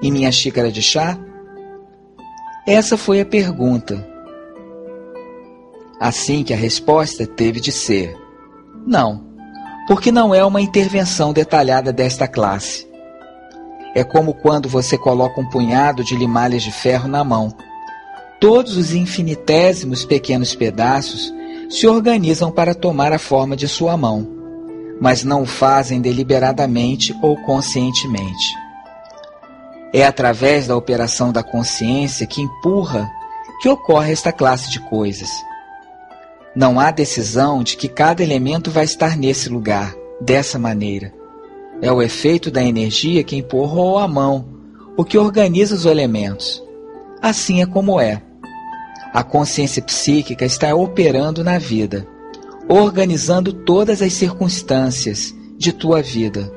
em 0.03 0.11
minha 0.11 0.33
xícara 0.33 0.72
de 0.72 0.81
chá? 0.81 1.18
Essa 2.66 2.96
foi 2.96 3.20
a 3.20 3.27
pergunta. 3.27 4.07
Assim 6.00 6.42
que 6.42 6.53
a 6.53 6.57
resposta 6.57 7.27
teve 7.27 7.61
de 7.61 7.70
ser: 7.70 8.16
não, 8.87 9.27
porque 9.87 10.11
não 10.11 10.35
é 10.35 10.44
uma 10.44 10.62
intervenção 10.62 11.33
detalhada 11.33 11.92
desta 11.92 12.27
classe. 12.27 12.88
É 13.94 14.03
como 14.03 14.35
quando 14.35 14.68
você 14.68 14.96
coloca 14.98 15.40
um 15.40 15.48
punhado 15.48 16.03
de 16.03 16.16
limalhas 16.16 16.62
de 16.62 16.72
ferro 16.72 17.07
na 17.07 17.22
mão. 17.22 17.55
Todos 18.40 18.77
os 18.77 18.92
infinitésimos 18.92 20.05
pequenos 20.05 20.55
pedaços 20.55 21.33
se 21.70 21.87
organizam 21.87 22.50
para 22.50 22.74
tomar 22.74 23.12
a 23.12 23.18
forma 23.18 23.57
de 23.57 23.68
sua 23.68 23.96
mão 23.96 24.43
mas 25.00 25.24
não 25.24 25.42
o 25.42 25.46
fazem 25.46 26.00
deliberadamente 26.00 27.14
ou 27.22 27.37
conscientemente. 27.37 28.54
É 29.92 30.04
através 30.04 30.66
da 30.66 30.76
operação 30.76 31.33
da 31.33 31.42
consciência 31.42 32.26
que 32.26 32.40
empurra 32.40 33.09
que 33.61 33.68
ocorre 33.68 34.12
esta 34.12 34.33
classe 34.33 34.70
de 34.70 34.80
coisas. 34.80 35.30
Não 36.54 36.78
há 36.78 36.90
decisão 36.90 37.62
de 37.62 37.76
que 37.76 37.88
cada 37.88 38.22
elemento 38.22 38.70
vai 38.70 38.85
estar 38.85 39.16
nesse 39.16 39.48
lugar, 39.48 39.94
dessa 40.20 40.59
maneira. 40.59 41.12
É 41.80 41.90
o 41.90 42.02
efeito 42.02 42.50
da 42.50 42.62
energia 42.62 43.24
que 43.24 43.37
empurrou 43.37 43.98
a 43.98 44.07
mão, 44.07 44.48
o 44.96 45.04
que 45.04 45.18
organiza 45.18 45.74
os 45.74 45.87
elementos. 45.87 46.62
Assim 47.22 47.62
é 47.62 47.66
como 47.66 48.00
é. 48.00 48.22
A 49.12 49.22
consciência 49.22 49.83
psíquica 49.83 50.44
está 50.44 50.74
operando 50.74 51.42
na 51.42 51.59
vida 51.59 52.07
organizando 52.68 53.53
todas 53.53 54.00
as 54.00 54.12
circunstâncias 54.12 55.35
de 55.57 55.72
tua 55.72 56.03
vida, 56.03 56.50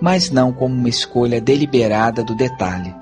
mas 0.00 0.30
não 0.30 0.52
como 0.52 0.74
uma 0.74 0.88
escolha 0.88 1.40
deliberada 1.40 2.24
do 2.24 2.34
detalhe. 2.34 3.01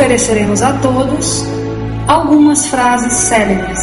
ofereceremos 0.00 0.62
a 0.62 0.72
todos 0.78 1.42
algumas 2.08 2.66
frases 2.68 3.12
célebres. 3.12 3.78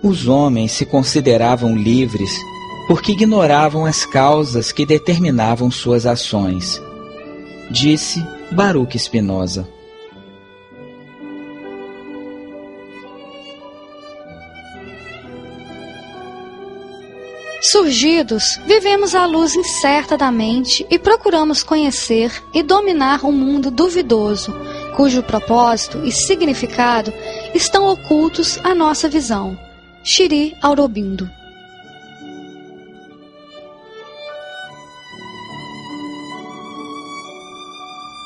Os 0.00 0.28
homens 0.28 0.70
se 0.72 0.86
consideravam 0.86 1.74
livres 1.74 2.30
porque 2.86 3.12
ignoravam 3.12 3.84
as 3.84 4.06
causas 4.06 4.70
que 4.70 4.86
determinavam 4.86 5.72
suas 5.72 6.06
ações, 6.06 6.80
disse 7.68 8.24
Baruch 8.52 8.96
Spinoza. 8.96 9.79
Surgidos, 17.70 18.58
vivemos 18.66 19.14
à 19.14 19.24
luz 19.26 19.54
incerta 19.54 20.16
da 20.16 20.32
mente 20.32 20.84
e 20.90 20.98
procuramos 20.98 21.62
conhecer 21.62 22.42
e 22.52 22.64
dominar 22.64 23.24
um 23.24 23.30
mundo 23.30 23.70
duvidoso, 23.70 24.52
cujo 24.96 25.22
propósito 25.22 26.04
e 26.04 26.10
significado 26.10 27.12
estão 27.54 27.86
ocultos 27.86 28.58
à 28.64 28.74
nossa 28.74 29.08
visão. 29.08 29.56
Shiri 30.02 30.56
Aurobindo 30.60 31.30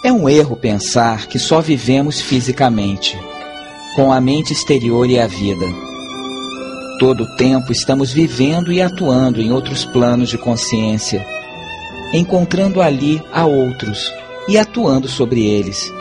É 0.03 0.11
um 0.11 0.27
erro 0.27 0.57
pensar 0.57 1.27
que 1.27 1.39
só 1.39 1.61
vivemos 1.61 2.19
fisicamente, 2.19 3.15
com 3.95 4.11
a 4.11 4.23
mente 4.23 4.55
exterior 4.55 5.11
e 5.11 5.19
a 5.21 5.27
vida. 5.27 5.94
Todo 7.05 7.25
o 7.25 7.37
tempo 7.37 7.71
estamos 7.71 8.15
vivendo 8.15 8.73
e 8.73 8.81
atuando 8.81 9.39
em 9.39 9.53
outros 9.53 9.85
planos 9.85 10.31
de 10.31 10.39
consciência, 10.39 11.23
encontrando 12.15 12.81
ali 12.81 13.23
a 13.31 13.45
outros 13.45 14.11
e 14.49 14.57
atuando 14.57 15.07
sobre 15.07 15.45
eles. 15.45 15.93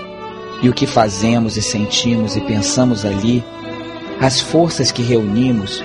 E 0.62 0.70
o 0.70 0.74
que 0.74 0.88
fazemos 0.88 1.58
e 1.58 1.62
sentimos 1.62 2.38
e 2.38 2.42
pensamos 2.42 3.04
ali, 3.04 3.44
as 4.18 4.40
forças 4.40 4.94
que 4.94 5.04
reunimos, 5.04 5.84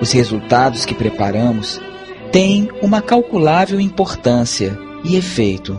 os 0.00 0.12
resultados 0.12 0.86
que 0.86 0.94
preparamos, 0.94 1.78
têm 2.32 2.70
uma 2.80 3.02
calculável 3.02 3.78
importância 3.78 4.78
e 5.04 5.14
efeito, 5.14 5.78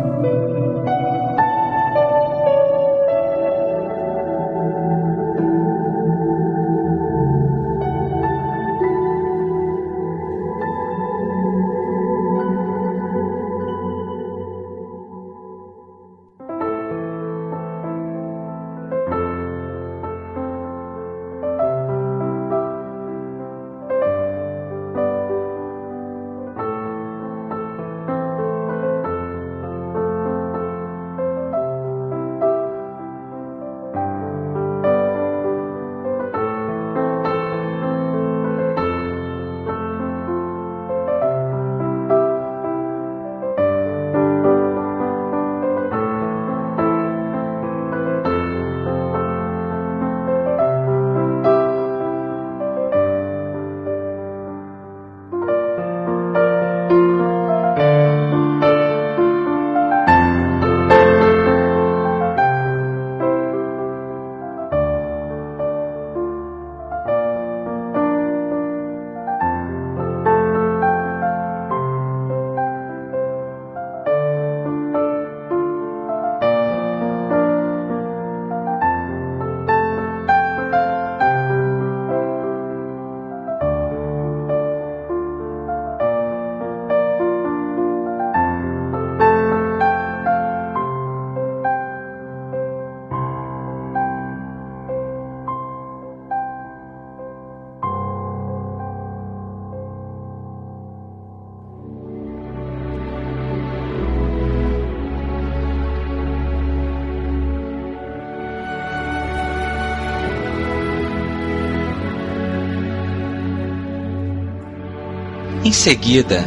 Em 115.66 115.72
seguida, 115.72 116.46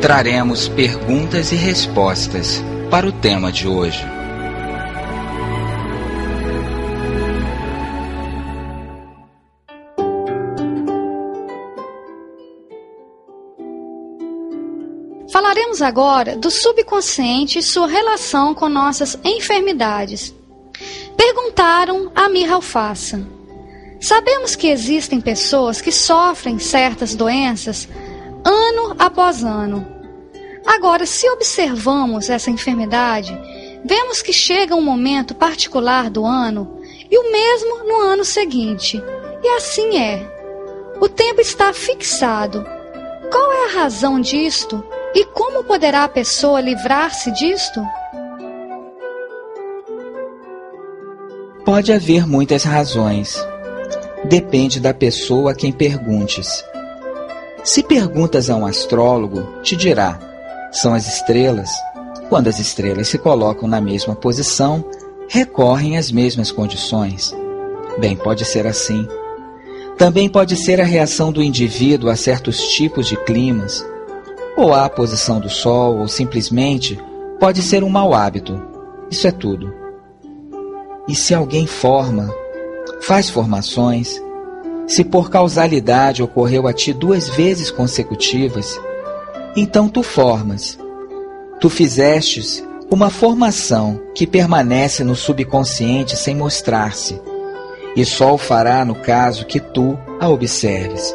traremos 0.00 0.68
perguntas 0.68 1.50
e 1.50 1.56
respostas 1.56 2.62
para 2.88 3.04
o 3.04 3.10
tema 3.10 3.50
de 3.50 3.66
hoje. 3.66 4.00
Falaremos 15.32 15.82
agora 15.82 16.36
do 16.36 16.48
subconsciente 16.48 17.58
e 17.58 17.62
sua 17.62 17.88
relação 17.88 18.54
com 18.54 18.68
nossas 18.68 19.18
enfermidades. 19.24 20.32
perguntaram 21.16 22.12
a 22.14 22.28
Mirra 22.28 22.54
Alfaça: 22.54 23.20
Sabemos 24.00 24.54
que 24.54 24.68
existem 24.68 25.20
pessoas 25.20 25.80
que 25.80 25.90
sofrem 25.90 26.60
certas 26.60 27.16
doenças 27.16 27.88
ano 28.48 28.96
após 28.98 29.44
ano. 29.44 29.86
Agora, 30.64 31.06
se 31.06 31.28
observamos 31.30 32.28
essa 32.28 32.50
enfermidade, 32.50 33.38
vemos 33.84 34.22
que 34.22 34.32
chega 34.32 34.74
um 34.74 34.82
momento 34.82 35.34
particular 35.34 36.10
do 36.10 36.26
ano 36.26 36.80
e 37.10 37.18
o 37.18 37.32
mesmo 37.32 37.84
no 37.84 38.00
ano 38.00 38.24
seguinte. 38.24 39.02
E 39.42 39.48
assim 39.56 39.98
é. 39.98 40.26
O 41.00 41.08
tempo 41.08 41.40
está 41.40 41.72
fixado. 41.72 42.66
Qual 43.30 43.52
é 43.52 43.64
a 43.66 43.82
razão 43.82 44.20
disto 44.20 44.82
e 45.14 45.24
como 45.24 45.64
poderá 45.64 46.04
a 46.04 46.08
pessoa 46.08 46.60
livrar-se 46.60 47.30
disto? 47.32 47.80
Pode 51.64 51.92
haver 51.92 52.26
muitas 52.26 52.64
razões. 52.64 53.36
Depende 54.24 54.80
da 54.80 54.92
pessoa 54.92 55.52
a 55.52 55.54
quem 55.54 55.70
perguntes. 55.70 56.64
Se 57.64 57.82
perguntas 57.82 58.48
a 58.48 58.56
um 58.56 58.64
astrólogo, 58.64 59.60
te 59.62 59.76
dirá: 59.76 60.18
são 60.72 60.94
as 60.94 61.06
estrelas. 61.06 61.70
Quando 62.28 62.48
as 62.48 62.58
estrelas 62.58 63.08
se 63.08 63.18
colocam 63.18 63.68
na 63.68 63.80
mesma 63.80 64.14
posição, 64.14 64.84
recorrem 65.28 65.96
às 65.96 66.10
mesmas 66.10 66.52
condições. 66.52 67.34
Bem, 67.98 68.16
pode 68.16 68.44
ser 68.44 68.66
assim. 68.66 69.06
Também 69.96 70.28
pode 70.28 70.56
ser 70.56 70.80
a 70.80 70.84
reação 70.84 71.32
do 71.32 71.42
indivíduo 71.42 72.10
a 72.10 72.16
certos 72.16 72.68
tipos 72.68 73.06
de 73.06 73.16
climas, 73.24 73.84
ou 74.56 74.72
à 74.72 74.88
posição 74.88 75.40
do 75.40 75.48
Sol, 75.48 75.98
ou 75.98 76.06
simplesmente 76.06 76.98
pode 77.40 77.62
ser 77.62 77.82
um 77.82 77.88
mau 77.88 78.14
hábito. 78.14 78.60
Isso 79.10 79.26
é 79.26 79.32
tudo. 79.32 79.72
E 81.08 81.14
se 81.14 81.34
alguém 81.34 81.66
forma, 81.66 82.32
faz 83.00 83.30
formações, 83.30 84.20
se 84.88 85.04
por 85.04 85.30
causalidade 85.30 86.22
ocorreu 86.22 86.66
a 86.66 86.72
ti 86.72 86.94
duas 86.94 87.28
vezes 87.28 87.70
consecutivas, 87.70 88.80
então 89.54 89.86
tu 89.86 90.02
formas. 90.02 90.78
Tu 91.60 91.68
fizestes 91.68 92.64
uma 92.90 93.10
formação 93.10 94.00
que 94.14 94.26
permanece 94.26 95.04
no 95.04 95.14
subconsciente 95.14 96.16
sem 96.16 96.34
mostrar-se, 96.34 97.20
e 97.94 98.04
só 98.04 98.34
o 98.34 98.38
fará 98.38 98.82
no 98.84 98.94
caso 98.94 99.44
que 99.44 99.60
tu 99.60 99.98
a 100.18 100.28
observes. 100.28 101.14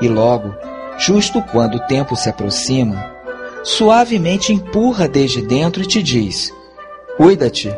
E 0.00 0.06
logo, 0.06 0.54
justo 0.96 1.42
quando 1.42 1.76
o 1.76 1.86
tempo 1.86 2.14
se 2.14 2.28
aproxima, 2.28 3.12
suavemente 3.64 4.52
empurra 4.52 5.08
desde 5.08 5.42
dentro 5.42 5.82
e 5.82 5.86
te 5.86 6.00
diz: 6.00 6.52
Cuida-te, 7.16 7.74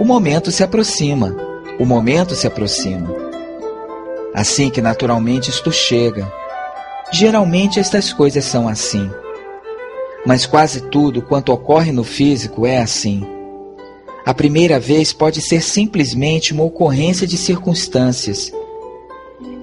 o 0.00 0.04
momento 0.04 0.50
se 0.50 0.64
aproxima, 0.64 1.36
o 1.78 1.86
momento 1.86 2.34
se 2.34 2.48
aproxima. 2.48 3.21
Assim 4.34 4.70
que 4.70 4.80
naturalmente 4.80 5.50
isto 5.50 5.70
chega. 5.70 6.32
Geralmente 7.12 7.78
estas 7.78 8.12
coisas 8.12 8.44
são 8.44 8.66
assim. 8.66 9.10
Mas 10.24 10.46
quase 10.46 10.80
tudo 10.82 11.20
quanto 11.20 11.52
ocorre 11.52 11.92
no 11.92 12.04
físico 12.04 12.64
é 12.66 12.78
assim. 12.78 13.26
A 14.24 14.32
primeira 14.32 14.78
vez 14.78 15.12
pode 15.12 15.40
ser 15.40 15.60
simplesmente 15.62 16.52
uma 16.52 16.62
ocorrência 16.62 17.26
de 17.26 17.36
circunstâncias. 17.36 18.52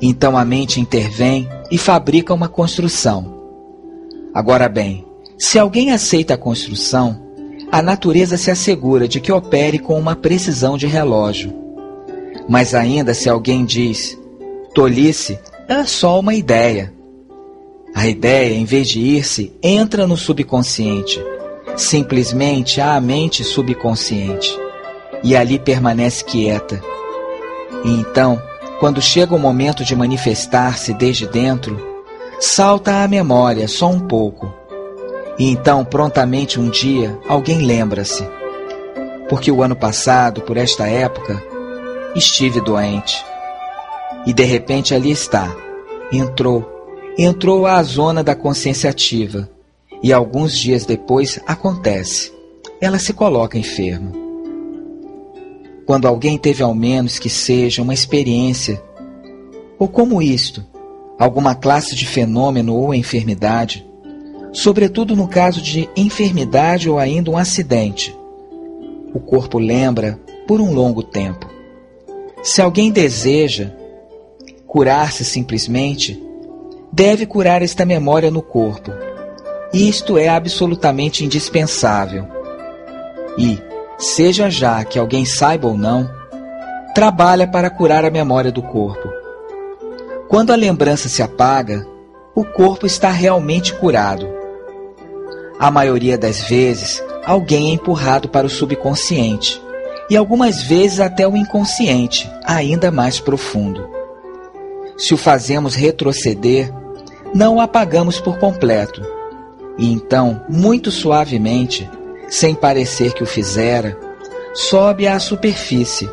Então 0.01 0.37
a 0.37 0.43
mente 0.43 0.81
intervém 0.81 1.47
e 1.71 1.77
fabrica 1.77 2.33
uma 2.33 2.49
construção. 2.49 3.39
Agora 4.33 4.67
bem, 4.67 5.05
se 5.37 5.57
alguém 5.57 5.91
aceita 5.91 6.33
a 6.33 6.37
construção, 6.37 7.19
a 7.71 7.81
natureza 7.81 8.37
se 8.37 8.51
assegura 8.51 9.07
de 9.07 9.21
que 9.21 9.31
opere 9.31 9.79
com 9.79 9.97
uma 9.97 10.15
precisão 10.15 10.77
de 10.77 10.85
relógio. 10.85 11.53
Mas 12.47 12.73
ainda 12.73 13.13
se 13.13 13.29
alguém 13.29 13.63
diz, 13.63 14.18
tolice, 14.79 15.37
é 15.67 15.83
só 15.83 16.21
uma 16.21 16.33
ideia. 16.33 16.93
A 17.93 18.07
ideia, 18.07 18.55
em 18.55 18.63
vez 18.63 18.87
de 18.87 19.01
ir-se, 19.01 19.51
entra 19.61 20.07
no 20.07 20.15
subconsciente, 20.15 21.21
simplesmente 21.75 22.79
à 22.79 22.97
mente 23.01 23.43
subconsciente, 23.43 24.57
e 25.21 25.35
ali 25.35 25.59
permanece 25.59 26.23
quieta. 26.23 26.81
E 27.83 27.91
então, 27.91 28.41
quando 28.79 29.01
chega 29.01 29.35
o 29.35 29.39
momento 29.39 29.83
de 29.83 29.93
manifestar-se 29.97 30.93
desde 30.93 31.27
dentro, 31.27 31.77
salta 32.39 33.03
à 33.03 33.07
memória 33.09 33.67
só 33.67 33.89
um 33.89 33.99
pouco. 33.99 34.49
E 35.37 35.51
então, 35.51 35.83
prontamente 35.83 36.57
um 36.57 36.69
dia, 36.69 37.19
alguém 37.27 37.57
lembra-se. 37.57 38.25
Porque 39.27 39.51
o 39.51 39.61
ano 39.61 39.75
passado, 39.75 40.39
por 40.39 40.55
esta 40.55 40.87
época, 40.87 41.43
estive 42.15 42.61
doente. 42.61 43.28
E 44.25 44.33
de 44.33 44.43
repente 44.43 44.93
ali 44.93 45.11
está, 45.11 45.55
entrou 46.11 46.79
entrou 47.21 47.65
à 47.65 47.83
zona 47.83 48.23
da 48.23 48.33
consciência 48.33 48.89
ativa 48.89 49.49
e 50.01 50.13
alguns 50.13 50.57
dias 50.57 50.85
depois 50.85 51.37
acontece. 51.45 52.31
Ela 52.79 52.97
se 52.97 53.11
coloca 53.11 53.57
enferma. 53.57 54.13
Quando 55.85 56.07
alguém 56.07 56.37
teve 56.37 56.63
ao 56.63 56.73
menos 56.73 57.19
que 57.19 57.29
seja 57.29 57.81
uma 57.81 57.93
experiência, 57.93 58.81
ou 59.77 59.89
como 59.89 60.21
isto, 60.21 60.65
alguma 61.17 61.53
classe 61.55 61.93
de 61.93 62.05
fenômeno 62.05 62.73
ou 62.73 62.93
enfermidade, 62.93 63.85
sobretudo 64.53 65.13
no 65.13 65.27
caso 65.27 65.61
de 65.61 65.89
enfermidade 65.97 66.89
ou 66.89 66.97
ainda 66.97 67.29
um 67.31 67.37
acidente, 67.37 68.15
o 69.13 69.19
corpo 69.19 69.59
lembra 69.59 70.17
por 70.47 70.61
um 70.61 70.73
longo 70.73 71.03
tempo. 71.03 71.49
Se 72.41 72.61
alguém 72.61 72.91
deseja 72.91 73.73
curar-se 74.69 75.25
simplesmente, 75.25 76.23
deve 76.93 77.25
curar 77.25 77.63
esta 77.63 77.83
memória 77.85 78.29
no 78.29 78.43
corpo. 78.43 78.91
Isto 79.73 80.15
é 80.15 80.29
absolutamente 80.29 81.25
indispensável. 81.25 82.27
E, 83.35 83.59
seja 83.97 84.47
já 84.47 84.83
que 84.83 84.99
alguém 84.99 85.25
saiba 85.25 85.67
ou 85.67 85.75
não, 85.75 86.07
trabalha 86.93 87.47
para 87.47 87.71
curar 87.71 88.05
a 88.05 88.11
memória 88.11 88.51
do 88.51 88.61
corpo. 88.61 89.09
Quando 90.27 90.53
a 90.53 90.55
lembrança 90.55 91.09
se 91.09 91.23
apaga, 91.23 91.83
o 92.35 92.45
corpo 92.45 92.85
está 92.85 93.09
realmente 93.09 93.73
curado. 93.73 94.29
A 95.59 95.71
maioria 95.71 96.15
das 96.15 96.41
vezes, 96.41 97.03
alguém 97.25 97.71
é 97.71 97.73
empurrado 97.73 98.29
para 98.29 98.45
o 98.45 98.49
subconsciente 98.49 99.59
e 100.11 100.15
algumas 100.15 100.61
vezes 100.61 100.99
até 100.99 101.27
o 101.27 101.35
inconsciente, 101.35 102.29
ainda 102.45 102.91
mais 102.91 103.19
profundo. 103.19 103.98
Se 104.99 105.13
o 105.13 105.17
fazemos 105.17 105.75
retroceder, 105.75 106.73
não 107.33 107.55
o 107.55 107.61
apagamos 107.61 108.19
por 108.19 108.37
completo. 108.37 109.01
E 109.77 109.93
então, 109.93 110.43
muito 110.49 110.91
suavemente, 110.91 111.89
sem 112.27 112.53
parecer 112.53 113.13
que 113.13 113.23
o 113.23 113.25
fizera, 113.25 113.97
sobe 114.53 115.07
à 115.07 115.17
superfície. 115.17 116.09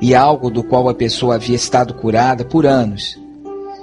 E 0.00 0.14
algo 0.14 0.48
do 0.48 0.62
qual 0.62 0.88
a 0.88 0.94
pessoa 0.94 1.34
havia 1.34 1.56
estado 1.56 1.92
curada 1.92 2.44
por 2.44 2.64
anos, 2.64 3.20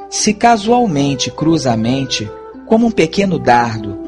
se 0.10 0.34
casualmente 0.34 1.30
cruza 1.30 1.74
a 1.74 1.78
mente 1.78 2.32
como 2.66 2.88
um 2.88 2.92
pequeno 2.92 3.38
dardo, 3.38 4.00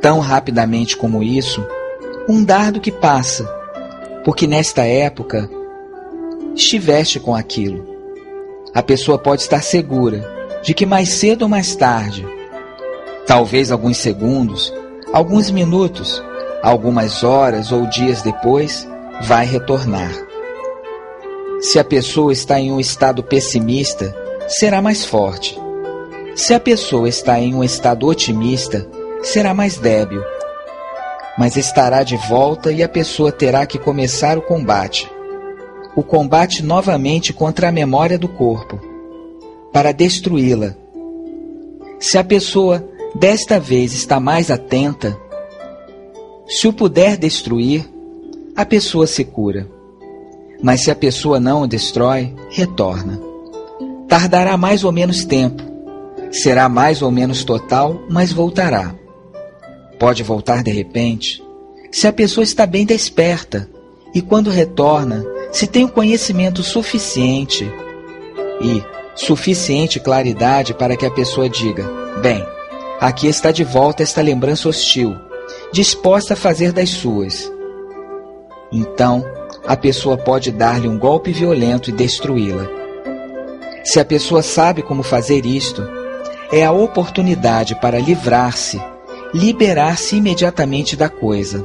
tão 0.00 0.18
rapidamente 0.18 0.96
como 0.96 1.22
isso, 1.22 1.64
um 2.28 2.42
dardo 2.42 2.80
que 2.80 2.90
passa, 2.90 3.44
porque 4.24 4.48
nesta 4.48 4.82
época 4.82 5.48
estiveste 6.52 7.20
com 7.20 7.32
aquilo. 7.32 7.95
A 8.76 8.82
pessoa 8.82 9.16
pode 9.16 9.40
estar 9.40 9.62
segura 9.62 10.30
de 10.62 10.74
que 10.74 10.84
mais 10.84 11.08
cedo 11.08 11.44
ou 11.44 11.48
mais 11.48 11.74
tarde, 11.74 12.28
talvez 13.26 13.72
alguns 13.72 13.96
segundos, 13.96 14.70
alguns 15.14 15.50
minutos, 15.50 16.22
algumas 16.62 17.24
horas 17.24 17.72
ou 17.72 17.86
dias 17.86 18.20
depois, 18.20 18.86
vai 19.22 19.46
retornar. 19.46 20.12
Se 21.58 21.78
a 21.78 21.84
pessoa 21.84 22.34
está 22.34 22.60
em 22.60 22.70
um 22.70 22.78
estado 22.78 23.22
pessimista, 23.22 24.14
será 24.46 24.82
mais 24.82 25.06
forte. 25.06 25.58
Se 26.34 26.52
a 26.52 26.60
pessoa 26.60 27.08
está 27.08 27.40
em 27.40 27.54
um 27.54 27.64
estado 27.64 28.06
otimista, 28.06 28.86
será 29.22 29.54
mais 29.54 29.78
débil. 29.78 30.22
Mas 31.38 31.56
estará 31.56 32.02
de 32.02 32.18
volta 32.28 32.70
e 32.70 32.82
a 32.82 32.88
pessoa 32.90 33.32
terá 33.32 33.64
que 33.64 33.78
começar 33.78 34.36
o 34.36 34.42
combate. 34.42 35.10
O 35.96 36.02
combate 36.02 36.62
novamente 36.62 37.32
contra 37.32 37.68
a 37.68 37.72
memória 37.72 38.18
do 38.18 38.28
corpo 38.28 38.78
para 39.72 39.92
destruí-la. 39.92 40.76
Se 41.98 42.18
a 42.18 42.24
pessoa 42.24 42.86
desta 43.14 43.58
vez 43.58 43.94
está 43.94 44.20
mais 44.20 44.50
atenta, 44.50 45.18
se 46.46 46.68
o 46.68 46.72
puder 46.72 47.16
destruir, 47.16 47.88
a 48.54 48.64
pessoa 48.64 49.06
se 49.06 49.24
cura. 49.24 49.68
Mas 50.62 50.82
se 50.82 50.90
a 50.90 50.94
pessoa 50.94 51.40
não 51.40 51.62
o 51.62 51.66
destrói, 51.66 52.34
retorna. 52.50 53.20
Tardará 54.08 54.56
mais 54.56 54.84
ou 54.84 54.92
menos 54.92 55.24
tempo, 55.24 55.62
será 56.30 56.68
mais 56.68 57.02
ou 57.02 57.10
menos 57.10 57.42
total, 57.42 58.00
mas 58.08 58.32
voltará. 58.32 58.94
Pode 59.98 60.22
voltar 60.22 60.62
de 60.62 60.70
repente, 60.70 61.42
se 61.90 62.06
a 62.06 62.12
pessoa 62.12 62.44
está 62.44 62.66
bem 62.66 62.84
desperta 62.84 63.68
e 64.14 64.22
quando 64.22 64.50
retorna, 64.50 65.24
se 65.52 65.66
tem 65.66 65.84
o 65.84 65.88
conhecimento 65.88 66.62
suficiente 66.62 67.70
e 68.60 68.82
suficiente 69.14 69.98
claridade 69.98 70.74
para 70.74 70.96
que 70.96 71.06
a 71.06 71.10
pessoa 71.10 71.48
diga: 71.48 71.84
bem, 72.20 72.44
aqui 73.00 73.26
está 73.26 73.50
de 73.50 73.64
volta 73.64 74.02
esta 74.02 74.20
lembrança 74.20 74.68
hostil, 74.68 75.16
disposta 75.72 76.34
a 76.34 76.36
fazer 76.36 76.72
das 76.72 76.90
suas. 76.90 77.50
Então, 78.70 79.24
a 79.66 79.76
pessoa 79.76 80.16
pode 80.16 80.50
dar-lhe 80.50 80.88
um 80.88 80.98
golpe 80.98 81.32
violento 81.32 81.90
e 81.90 81.92
destruí-la. 81.92 82.66
Se 83.84 84.00
a 84.00 84.04
pessoa 84.04 84.42
sabe 84.42 84.82
como 84.82 85.02
fazer 85.02 85.46
isto, 85.46 85.82
é 86.50 86.64
a 86.64 86.72
oportunidade 86.72 87.74
para 87.76 87.98
livrar-se, 87.98 88.80
liberar-se 89.32 90.16
imediatamente 90.16 90.96
da 90.96 91.08
coisa, 91.08 91.64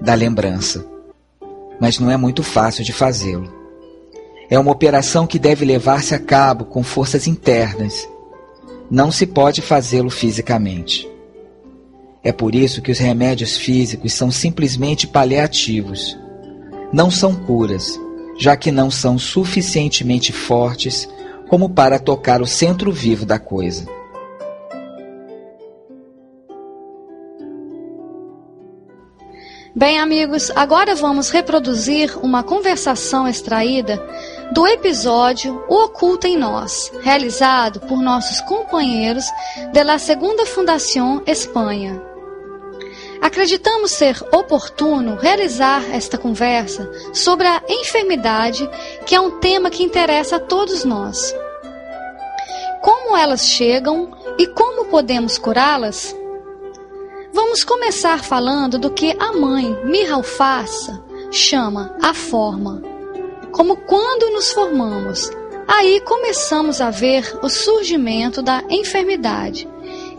da 0.00 0.14
lembrança. 0.14 0.97
Mas 1.80 1.98
não 1.98 2.10
é 2.10 2.16
muito 2.16 2.42
fácil 2.42 2.84
de 2.84 2.92
fazê-lo. 2.92 3.52
É 4.50 4.58
uma 4.58 4.72
operação 4.72 5.26
que 5.26 5.38
deve 5.38 5.64
levar-se 5.64 6.14
a 6.14 6.18
cabo 6.18 6.64
com 6.64 6.82
forças 6.82 7.26
internas. 7.26 8.08
Não 8.90 9.12
se 9.12 9.26
pode 9.26 9.60
fazê-lo 9.60 10.10
fisicamente. 10.10 11.08
É 12.24 12.32
por 12.32 12.54
isso 12.54 12.82
que 12.82 12.90
os 12.90 12.98
remédios 12.98 13.56
físicos 13.56 14.12
são 14.12 14.30
simplesmente 14.30 15.06
paliativos. 15.06 16.18
Não 16.92 17.10
são 17.10 17.34
curas, 17.34 18.00
já 18.38 18.56
que 18.56 18.72
não 18.72 18.90
são 18.90 19.18
suficientemente 19.18 20.32
fortes 20.32 21.08
como 21.48 21.70
para 21.70 21.98
tocar 21.98 22.42
o 22.42 22.46
centro 22.46 22.92
vivo 22.92 23.24
da 23.24 23.38
coisa. 23.38 23.97
Bem, 29.78 30.00
amigos, 30.00 30.50
agora 30.56 30.96
vamos 30.96 31.30
reproduzir 31.30 32.18
uma 32.18 32.42
conversação 32.42 33.28
extraída 33.28 34.04
do 34.50 34.66
episódio 34.66 35.64
O 35.68 35.84
Oculto 35.84 36.26
em 36.26 36.36
Nós, 36.36 36.90
realizado 37.00 37.78
por 37.78 38.02
nossos 38.02 38.40
companheiros 38.40 39.24
da 39.72 39.96
Segunda 39.96 40.44
Fundação 40.44 41.22
Espanha. 41.24 42.02
Acreditamos 43.22 43.92
ser 43.92 44.20
oportuno 44.32 45.14
realizar 45.14 45.84
esta 45.92 46.18
conversa 46.18 46.90
sobre 47.14 47.46
a 47.46 47.62
enfermidade, 47.68 48.68
que 49.06 49.14
é 49.14 49.20
um 49.20 49.38
tema 49.38 49.70
que 49.70 49.84
interessa 49.84 50.36
a 50.36 50.40
todos 50.40 50.82
nós. 50.82 51.32
Como 52.82 53.16
elas 53.16 53.46
chegam 53.46 54.10
e 54.40 54.44
como 54.48 54.86
podemos 54.86 55.38
curá-las? 55.38 56.16
Vamos 57.32 57.62
começar 57.62 58.22
falando 58.24 58.78
do 58.78 58.90
que 58.90 59.14
a 59.18 59.32
mãe 59.32 59.76
Mihalfassa 59.84 61.02
chama 61.30 61.94
a 62.02 62.14
forma. 62.14 62.82
Como 63.52 63.76
quando 63.76 64.32
nos 64.32 64.50
formamos, 64.50 65.30
aí 65.66 66.00
começamos 66.00 66.80
a 66.80 66.90
ver 66.90 67.38
o 67.42 67.48
surgimento 67.48 68.42
da 68.42 68.64
enfermidade, 68.70 69.68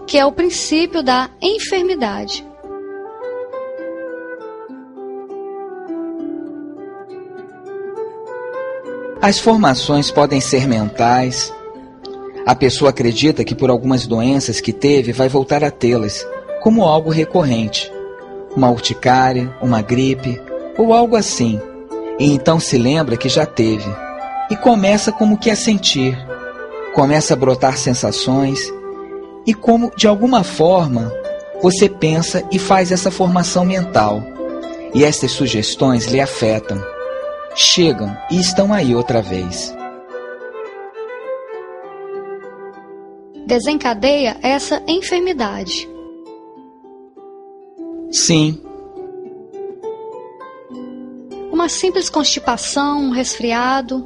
que 0.06 0.18
é 0.18 0.26
o 0.26 0.32
princípio 0.32 1.02
da 1.02 1.30
enfermidade. 1.42 2.46
As 9.22 9.40
formações 9.40 10.12
podem 10.12 10.40
ser 10.40 10.68
mentais. 10.68 11.54
A 12.46 12.56
pessoa 12.56 12.90
acredita 12.90 13.44
que 13.44 13.54
por 13.54 13.70
algumas 13.70 14.08
doenças 14.08 14.62
que 14.62 14.72
teve 14.72 15.12
vai 15.12 15.28
voltar 15.28 15.64
a 15.64 15.70
tê-las 15.70 16.26
como 16.62 16.84
algo 16.84 17.10
recorrente, 17.10 17.92
uma 18.56 18.70
urticária, 18.70 19.56
uma 19.62 19.82
gripe 19.82 20.42
ou 20.78 20.94
algo 20.94 21.16
assim, 21.16 21.60
e 22.20 22.32
então 22.32 22.60
se 22.60 22.78
lembra 22.78 23.18
que 23.18 23.30
já 23.30 23.46
teve 23.46 23.90
e 24.50 24.56
começa 24.56 25.12
como 25.12 25.38
que 25.38 25.50
a 25.50 25.56
sentir, 25.56 26.18
começa 26.94 27.34
a 27.34 27.38
brotar 27.38 27.78
sensações 27.78 28.72
e 29.46 29.54
como 29.54 29.92
de 29.96 30.08
alguma 30.08 30.44
forma 30.44 31.12
você 31.62 31.88
pensa 31.90 32.44
e 32.52 32.58
faz 32.58 32.92
essa 32.92 33.12
formação 33.12 33.66
mental. 33.66 34.24
E 34.94 35.04
estas 35.04 35.32
sugestões 35.32 36.06
lhe 36.08 36.20
afetam, 36.20 36.82
chegam 37.56 38.16
e 38.32 38.40
estão 38.40 38.74
aí 38.74 38.96
outra 38.96 39.22
vez. 39.22 39.76
Desencadeia 43.46 44.38
essa 44.42 44.82
enfermidade. 44.88 45.90
Sim. 48.12 48.60
Uma 51.52 51.70
simples 51.70 52.10
constipação, 52.10 53.04
um 53.04 53.10
resfriado? 53.12 54.06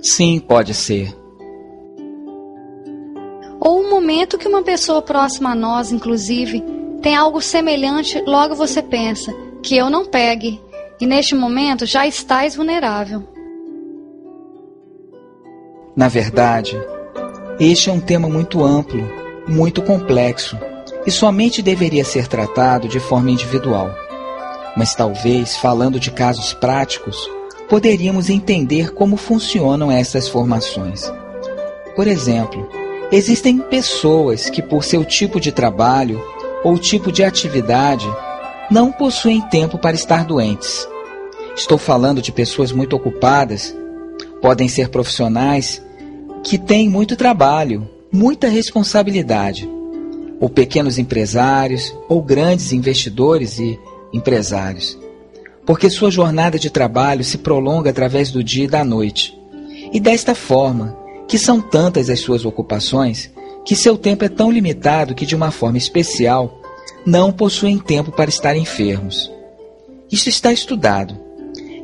Sim, 0.00 0.40
pode 0.40 0.72
ser. 0.72 1.14
Ou 3.60 3.80
um 3.80 3.90
momento 3.90 4.38
que 4.38 4.48
uma 4.48 4.62
pessoa 4.62 5.02
próxima 5.02 5.52
a 5.52 5.54
nós, 5.54 5.92
inclusive, 5.92 6.62
tem 7.02 7.14
algo 7.14 7.40
semelhante, 7.40 8.22
logo 8.26 8.54
você 8.54 8.82
pensa 8.82 9.34
que 9.62 9.76
eu 9.76 9.90
não 9.90 10.04
pegue, 10.04 10.60
e 11.00 11.06
neste 11.06 11.34
momento 11.34 11.84
já 11.84 12.06
estás 12.06 12.54
vulnerável. 12.56 13.22
Na 15.96 16.08
verdade, 16.08 16.76
este 17.58 17.88
é 17.88 17.92
um 17.92 18.00
tema 18.00 18.28
muito 18.28 18.62
amplo, 18.62 19.02
muito 19.46 19.82
complexo 19.82 20.58
e 21.06 21.10
somente 21.10 21.62
deveria 21.62 22.04
ser 22.04 22.26
tratado 22.26 22.88
de 22.88 22.98
forma 22.98 23.30
individual. 23.30 23.94
Mas 24.76 24.94
talvez, 24.94 25.56
falando 25.56 26.00
de 26.00 26.10
casos 26.10 26.52
práticos, 26.52 27.28
poderíamos 27.68 28.30
entender 28.30 28.92
como 28.92 29.16
funcionam 29.16 29.90
essas 29.90 30.28
formações. 30.28 31.12
Por 31.94 32.06
exemplo, 32.06 32.68
existem 33.12 33.58
pessoas 33.58 34.50
que, 34.50 34.62
por 34.62 34.82
seu 34.82 35.04
tipo 35.04 35.38
de 35.38 35.52
trabalho 35.52 36.20
ou 36.64 36.78
tipo 36.78 37.12
de 37.12 37.22
atividade, 37.22 38.06
não 38.70 38.90
possuem 38.90 39.40
tempo 39.42 39.78
para 39.78 39.94
estar 39.94 40.24
doentes. 40.24 40.88
Estou 41.54 41.78
falando 41.78 42.20
de 42.20 42.32
pessoas 42.32 42.72
muito 42.72 42.96
ocupadas, 42.96 43.76
podem 44.40 44.68
ser 44.68 44.88
profissionais 44.88 45.80
que 46.42 46.58
têm 46.58 46.88
muito 46.88 47.16
trabalho, 47.16 47.88
muita 48.10 48.48
responsabilidade 48.48 49.73
ou 50.40 50.48
pequenos 50.48 50.98
empresários, 50.98 51.94
ou 52.08 52.22
grandes 52.22 52.72
investidores 52.72 53.58
e 53.58 53.78
empresários. 54.12 54.98
Porque 55.66 55.88
sua 55.88 56.10
jornada 56.10 56.58
de 56.58 56.70
trabalho 56.70 57.24
se 57.24 57.38
prolonga 57.38 57.90
através 57.90 58.30
do 58.30 58.44
dia 58.44 58.64
e 58.64 58.68
da 58.68 58.84
noite. 58.84 59.38
E 59.92 59.98
desta 59.98 60.34
forma, 60.34 60.96
que 61.26 61.38
são 61.38 61.60
tantas 61.60 62.10
as 62.10 62.20
suas 62.20 62.44
ocupações, 62.44 63.30
que 63.64 63.74
seu 63.74 63.96
tempo 63.96 64.24
é 64.24 64.28
tão 64.28 64.50
limitado 64.50 65.14
que, 65.14 65.24
de 65.24 65.34
uma 65.34 65.50
forma 65.50 65.78
especial, 65.78 66.60
não 67.06 67.32
possuem 67.32 67.78
tempo 67.78 68.12
para 68.12 68.28
estar 68.28 68.56
enfermos. 68.56 69.32
Isso 70.10 70.28
está 70.28 70.52
estudado. 70.52 71.18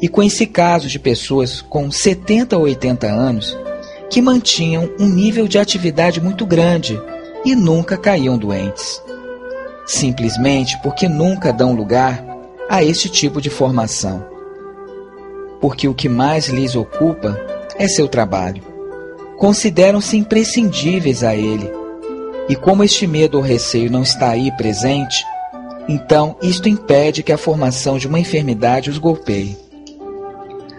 E 0.01 0.09
conheci 0.09 0.47
casos 0.47 0.91
de 0.91 0.99
pessoas 0.99 1.61
com 1.61 1.91
70 1.91 2.57
ou 2.57 2.65
80 2.65 3.07
anos 3.07 3.57
que 4.11 4.21
mantinham 4.21 4.91
um 4.99 5.09
nível 5.09 5.47
de 5.47 5.59
atividade 5.59 6.21
muito 6.21 6.45
grande 6.45 7.01
e 7.45 7.55
nunca 7.55 7.97
caíam 7.97 8.37
doentes. 8.37 9.03
Simplesmente 9.87 10.79
porque 10.83 11.09
nunca 11.09 11.53
dão 11.53 11.75
lugar 11.75 12.25
a 12.69 12.85
este 12.85 13.09
tipo 13.09 13.41
de 13.41 13.51
formação. 13.51 14.25
Porque 15.61 15.89
o 15.89 15.95
que 15.95 16.09
mais 16.09 16.49
lhes 16.49 16.77
ocupa 16.77 17.39
é 17.77 17.89
seu 17.89 18.09
trabalho. 18.09 18.63
Consideram-se 19.37 20.17
imprescindíveis 20.17 21.25
a 21.25 21.35
ele. 21.35 21.71
E 22.49 22.55
como 22.55 22.85
este 22.85 23.07
medo 23.07 23.39
ou 23.39 23.43
receio 23.43 23.91
não 23.91 24.03
está 24.03 24.31
aí 24.31 24.51
presente, 24.57 25.25
então 25.89 26.37
isto 26.43 26.69
impede 26.69 27.23
que 27.23 27.33
a 27.33 27.39
formação 27.39 27.99
de 27.99 28.07
uma 28.07 28.19
enfermidade 28.19 28.91
os 28.91 28.99
golpeie. 28.99 29.57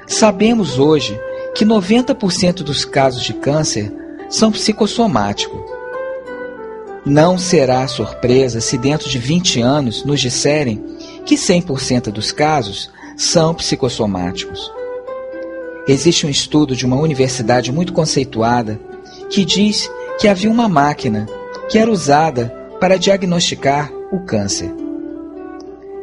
Sabemos 0.06 0.78
hoje 0.78 1.20
que 1.56 1.66
90% 1.66 2.64
dos 2.64 2.86
casos 2.86 3.24
de 3.24 3.34
câncer 3.34 3.92
são 4.30 4.52
psicossomáticos 4.52 5.71
não 7.06 7.38
será 7.38 7.88
surpresa 7.88 8.62
se 8.62 8.78
dentro 8.78 9.10
de 9.10 9.18
20 9.18 9.62
anos 9.62 10.06
nos 10.06 10.20
disserem 10.20 10.84
que 11.26 11.36
100% 11.36 12.12
dos 12.12 12.32
casos 12.32 12.90
são 13.18 13.54
psicossomáticos. 13.54 14.72
Existe 15.88 16.28
um 16.28 16.30
estudo 16.30 16.76
de 16.76 16.86
uma 16.86 16.96
universidade 16.96 17.72
muito 17.72 17.92
conceituada 17.92 18.80
que 19.30 19.44
diz 19.44 19.90
que 20.20 20.28
havia 20.28 20.50
uma 20.50 20.70
máquina 20.70 21.28
que 21.70 21.78
era 21.78 21.90
usada 21.90 22.54
para 22.80 22.98
diagnosticar 22.98 23.92
o 24.12 24.20
câncer. 24.20 24.72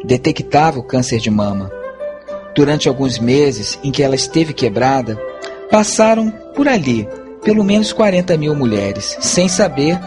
Detectava 0.05 0.79
o 0.79 0.83
câncer 0.83 1.19
de 1.19 1.31
mama. 1.31 1.71
Durante 2.55 2.89
alguns 2.89 3.19
meses 3.19 3.79
em 3.85 3.93
que 3.93 4.03
ela 4.03 4.17
esteve 4.17 4.53
quebrada, 4.53 5.17
passaram 5.71 6.31
por 6.57 6.67
ali 6.67 7.09
pelo 7.43 7.63
menos 7.63 7.93
40 7.93 8.37
mil 8.37 8.55
mulheres, 8.55 9.17
sem 9.21 9.49
saber 9.49 9.99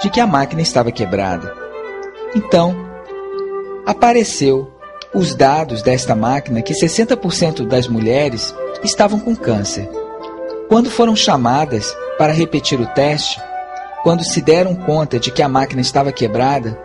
de 0.00 0.10
que 0.10 0.20
a 0.20 0.26
máquina 0.26 0.62
estava 0.62 0.92
quebrada. 0.92 1.52
Então, 2.34 2.76
apareceu 3.86 4.70
os 5.14 5.34
dados 5.34 5.82
desta 5.82 6.14
máquina 6.14 6.62
que 6.62 6.74
60% 6.74 7.66
das 7.66 7.88
mulheres 7.88 8.54
estavam 8.84 9.18
com 9.18 9.34
câncer. 9.34 9.88
Quando 10.68 10.90
foram 10.90 11.16
chamadas 11.16 11.94
para 12.18 12.32
repetir 12.32 12.80
o 12.80 12.86
teste, 12.86 13.40
quando 14.02 14.22
se 14.22 14.40
deram 14.40 14.74
conta 14.74 15.18
de 15.18 15.30
que 15.30 15.42
a 15.42 15.48
máquina 15.48 15.80
estava 15.80 16.12
quebrada, 16.12 16.78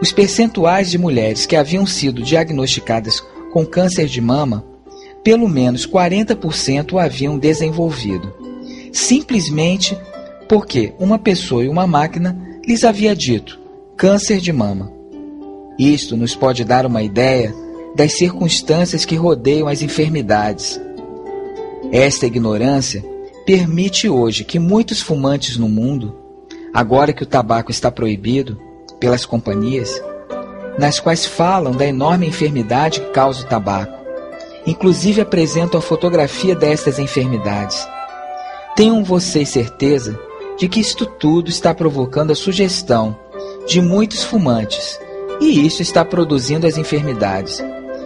os 0.00 0.12
percentuais 0.12 0.90
de 0.90 0.98
mulheres 0.98 1.46
que 1.46 1.56
haviam 1.56 1.86
sido 1.86 2.22
diagnosticadas 2.22 3.22
com 3.52 3.64
câncer 3.64 4.06
de 4.06 4.20
mama, 4.20 4.64
pelo 5.22 5.48
menos 5.48 5.86
40% 5.86 6.92
o 6.92 6.98
haviam 6.98 7.38
desenvolvido, 7.38 8.32
simplesmente 8.92 9.98
porque 10.48 10.94
uma 10.98 11.18
pessoa 11.18 11.64
e 11.64 11.68
uma 11.68 11.86
máquina 11.86 12.55
lhes 12.66 12.82
havia 12.82 13.14
dito 13.14 13.60
câncer 13.96 14.40
de 14.40 14.52
mama. 14.52 14.92
Isto 15.78 16.16
nos 16.16 16.34
pode 16.34 16.64
dar 16.64 16.84
uma 16.84 17.02
ideia 17.02 17.54
das 17.94 18.14
circunstâncias 18.14 19.04
que 19.04 19.14
rodeiam 19.14 19.68
as 19.68 19.82
enfermidades. 19.82 20.80
Esta 21.92 22.26
ignorância 22.26 23.04
permite 23.46 24.08
hoje 24.08 24.42
que 24.42 24.58
muitos 24.58 25.00
fumantes 25.00 25.56
no 25.56 25.68
mundo, 25.68 26.14
agora 26.74 27.12
que 27.12 27.22
o 27.22 27.26
tabaco 27.26 27.70
está 27.70 27.90
proibido 27.90 28.60
pelas 28.98 29.24
companhias, 29.24 30.02
nas 30.78 30.98
quais 30.98 31.24
falam 31.24 31.72
da 31.72 31.86
enorme 31.86 32.26
enfermidade 32.26 33.00
que 33.00 33.10
causa 33.10 33.44
o 33.44 33.48
tabaco, 33.48 33.96
inclusive 34.66 35.20
apresentam 35.20 35.78
a 35.78 35.82
fotografia 35.82 36.54
destas 36.54 36.98
enfermidades. 36.98 37.86
Tenham 38.74 39.04
vocês 39.04 39.48
certeza 39.48 40.18
de 40.56 40.68
que 40.68 40.80
isto 40.80 41.06
tudo 41.06 41.48
está 41.48 41.74
provocando 41.74 42.32
a 42.32 42.36
sugestão 42.36 43.16
de 43.66 43.80
muitos 43.80 44.24
fumantes, 44.24 44.98
e 45.40 45.66
isso 45.66 45.82
está 45.82 46.04
produzindo 46.04 46.66
as 46.66 46.78
enfermidades 46.78 47.62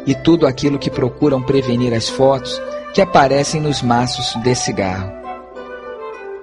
e 0.06 0.14
tudo 0.14 0.46
aquilo 0.46 0.78
que 0.78 0.90
procuram 0.90 1.42
prevenir 1.42 1.92
as 1.92 2.08
fotos 2.08 2.60
que 2.92 3.00
aparecem 3.00 3.60
nos 3.60 3.82
maços 3.82 4.34
de 4.42 4.54
cigarro. 4.54 5.12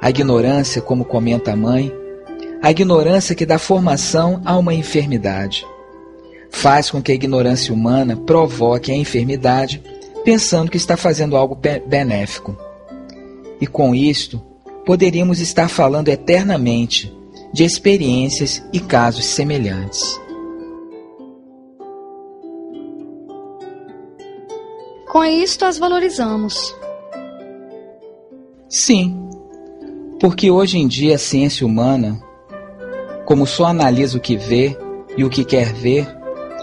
A 0.01 0.09
ignorância, 0.09 0.81
como 0.81 1.03
comenta 1.03 1.51
a 1.51 1.55
mãe, 1.55 1.91
a 2.61 2.71
ignorância 2.71 3.35
que 3.35 3.45
dá 3.45 3.59
formação 3.59 4.41
a 4.45 4.55
uma 4.57 4.73
enfermidade. 4.73 5.65
Faz 6.49 6.89
com 6.89 7.01
que 7.01 7.11
a 7.11 7.15
ignorância 7.15 7.73
humana 7.73 8.15
provoque 8.15 8.91
a 8.91 8.95
enfermidade 8.95 9.83
pensando 10.23 10.71
que 10.71 10.77
está 10.77 10.95
fazendo 10.95 11.35
algo 11.35 11.55
benéfico. 11.85 12.55
E 13.59 13.67
com 13.67 13.93
isto, 13.93 14.41
poderíamos 14.87 15.41
estar 15.41 15.67
falando 15.67 16.07
eternamente 16.07 17.13
de 17.51 17.65
experiências 17.65 18.63
e 18.71 18.79
casos 18.79 19.25
semelhantes. 19.25 20.17
Com 25.11 25.25
isto 25.25 25.65
as 25.65 25.77
valorizamos. 25.77 26.73
Sim, 28.69 29.29
porque 30.21 30.49
hoje 30.49 30.77
em 30.77 30.87
dia 30.87 31.15
a 31.15 31.19
ciência 31.19 31.67
humana, 31.67 32.23
como 33.25 33.45
só 33.45 33.65
analisa 33.65 34.17
o 34.17 34.21
que 34.21 34.37
vê 34.37 34.77
e 35.17 35.25
o 35.25 35.29
que 35.29 35.43
quer 35.43 35.73
ver, 35.73 36.07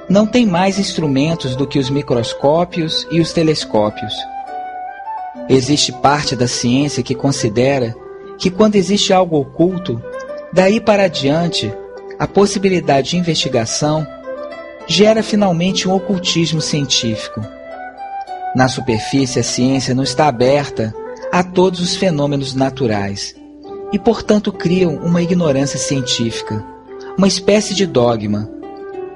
não 0.09 0.27
tem 0.27 0.47
mais 0.47 0.79
instrumentos 0.79 1.55
do 1.57 1.67
que 1.67 1.79
os 1.79 1.91
microscópios 1.91 3.07
e 3.11 3.21
os 3.21 3.35
telescópios. 3.35 4.15
Existe 5.47 5.93
parte 5.93 6.35
da 6.35 6.49
ciência 6.49 7.03
que 7.03 7.15
considera 7.15 7.95
que 8.39 8.51
quando 8.51 8.77
existe 8.77 9.13
algo 9.13 9.39
oculto, 9.39 10.03
daí 10.53 10.81
para 10.81 11.05
adiante, 11.05 11.73
a 12.19 12.27
possibilidade 12.27 13.11
de 13.11 13.17
investigação 13.17 14.07
gera 14.87 15.23
finalmente 15.23 15.89
um 15.89 15.95
ocultismo 15.95 16.61
científico. 16.61 17.41
Na 18.55 18.69
superfície, 18.69 19.41
a 19.41 19.43
ciência 19.43 19.95
não 19.95 20.03
está 20.03 20.29
aberta 20.29 20.95
a 21.33 21.43
todos 21.43 21.81
os 21.81 21.97
fenômenos 21.97 22.55
naturais 22.55 23.35
e, 23.93 23.99
portanto, 23.99 24.53
criam 24.53 24.97
uma 24.97 25.23
ignorância 25.23 25.79
científica, 25.79 26.65
uma 27.19 27.27
espécie 27.27 27.75
de 27.75 27.87
dogma, 27.87 28.49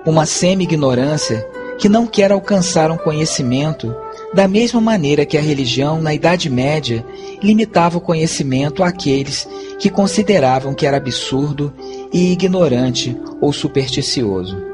uma 0.05 0.27
semi-ignorância 0.27 1.47
que 1.79 1.89
não 1.89 2.07
quer 2.07 2.33
alcançar 2.33 2.91
um 2.91 2.97
conhecimento 2.97 3.95
da 4.33 4.47
mesma 4.47 4.81
maneira 4.81 5.25
que 5.25 5.37
a 5.37 5.41
religião, 5.41 6.01
na 6.01 6.15
Idade 6.15 6.51
Média, 6.51 7.05
limitava 7.43 7.99
o 7.99 8.01
conhecimento 8.01 8.83
àqueles 8.83 9.49
que 9.79 9.91
consideravam 9.91 10.75
que 10.75 10.87
era 10.87 10.97
absurdo 10.97 11.73
e 12.13 12.33
ignorante 12.33 13.17
ou 13.41 13.53
supersticioso. 13.53 14.69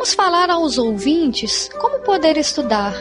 Vamos 0.00 0.14
falar 0.14 0.48
aos 0.48 0.78
ouvintes 0.78 1.68
como 1.78 2.00
poder 2.00 2.38
estudar, 2.38 2.94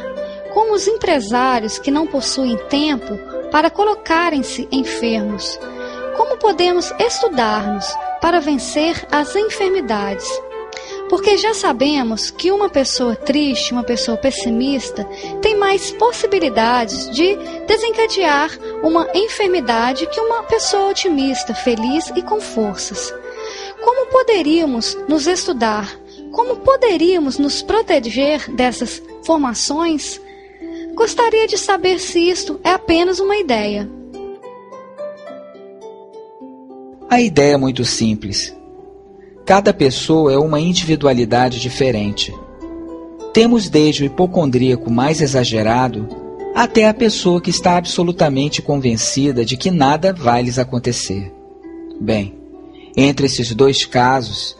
como 0.53 0.73
os 0.73 0.86
empresários 0.86 1.80
que 1.80 1.89
não 1.89 2.05
possuem 2.05 2.57
tempo 2.67 3.17
para 3.49 3.69
colocarem-se 3.69 4.67
enfermos. 4.69 5.57
Como 6.17 6.38
podemos 6.38 6.93
estudar-nos 6.99 7.88
para 8.22 8.39
vencer 8.39 9.05
as 9.11 9.36
enfermidades? 9.36 10.28
Porque 11.09 11.38
já 11.38 11.53
sabemos 11.53 12.30
que 12.30 12.51
uma 12.51 12.70
pessoa 12.70 13.15
triste, 13.15 13.74
uma 13.74 13.84
pessoa 13.84 14.17
pessimista, 14.17 15.03
tem 15.41 15.57
mais 15.57 15.91
possibilidades 15.91 17.09
de 17.09 17.36
desencadear 17.65 18.51
uma 18.84 19.07
enfermidade 19.15 20.07
que 20.07 20.20
uma 20.20 20.43
pessoa 20.43 20.89
otimista, 20.89 21.55
feliz 21.55 22.11
e 22.15 22.22
com 22.22 22.39
forças. 22.39 23.13
Como 23.84 24.07
poderíamos 24.07 24.95
nos 25.07 25.26
estudar 25.26 25.89
como 26.32 26.57
poderíamos 26.57 27.38
nos 27.38 27.61
proteger 27.61 28.49
dessas 28.51 29.01
formações? 29.26 30.22
Gostaria 30.93 31.47
de 31.47 31.57
saber 31.57 31.99
se 31.99 32.20
isto 32.30 32.59
é 32.63 32.72
apenas 32.72 33.20
uma 33.20 33.36
ideia. 33.36 33.89
A 37.10 37.20
ideia 37.20 37.53
é 37.53 37.57
muito 37.57 37.84
simples. 37.84 38.55
Cada 39.43 39.74
pessoa 39.74 40.32
é 40.32 40.38
uma 40.38 40.60
individualidade 40.60 41.60
diferente. 41.60 42.32
Temos 43.34 43.68
desde 43.68 44.03
o 44.03 44.05
hipocondríaco 44.05 44.91
mais 44.91 45.20
exagerado 45.20 46.07
até 46.53 46.88
a 46.88 46.93
pessoa 46.93 47.41
que 47.41 47.49
está 47.49 47.78
absolutamente 47.78 48.62
convencida 48.62 49.43
de 49.43 49.57
que 49.57 49.72
nada 49.72 50.14
vai 50.14 50.43
lhes 50.43 50.60
acontecer. 50.60 51.34
Bem, 51.99 52.38
entre 52.95 53.26
esses 53.26 53.55
dois 53.55 53.86
casos, 53.86 54.55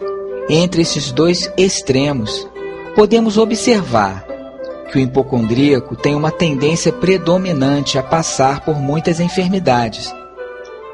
entre 0.50 0.82
esses 0.82 1.12
dois 1.12 1.52
extremos, 1.56 2.48
podemos 2.96 3.38
observar 3.38 4.26
que 4.92 4.98
o 4.98 5.02
hipocondríaco 5.02 5.96
tem 5.96 6.16
uma 6.16 6.32
tendência 6.32 6.92
predominante 6.92 8.00
a 8.00 8.02
passar 8.02 8.66
por 8.66 8.76
muitas 8.76 9.20
enfermidades. 9.20 10.12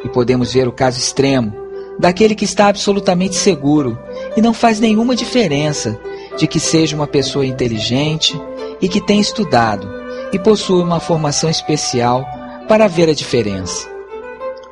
E 0.06 0.10
podemos 0.10 0.54
ver 0.54 0.68
o 0.68 0.72
caso 0.72 1.00
extremo 1.00 1.66
daquele 1.98 2.36
que 2.36 2.46
está 2.46 2.68
absolutamente 2.68 3.36
seguro 3.36 3.98
e 4.38 4.42
não 4.42 4.54
faz 4.54 4.80
nenhuma 4.80 5.16
diferença 5.16 6.00
de 6.38 6.46
que 6.46 6.60
seja 6.60 6.96
uma 6.96 7.08
pessoa 7.08 7.46
inteligente 7.46 8.40
e 8.80 8.88
que 8.88 9.02
tenha 9.02 9.20
estudado 9.20 9.90
e 10.32 10.38
possui 10.38 10.84
uma 10.84 11.00
formação 11.00 11.50
especial 11.50 12.24
para 12.68 12.88
ver 12.88 13.10
a 13.10 13.14
diferença. 13.14 13.90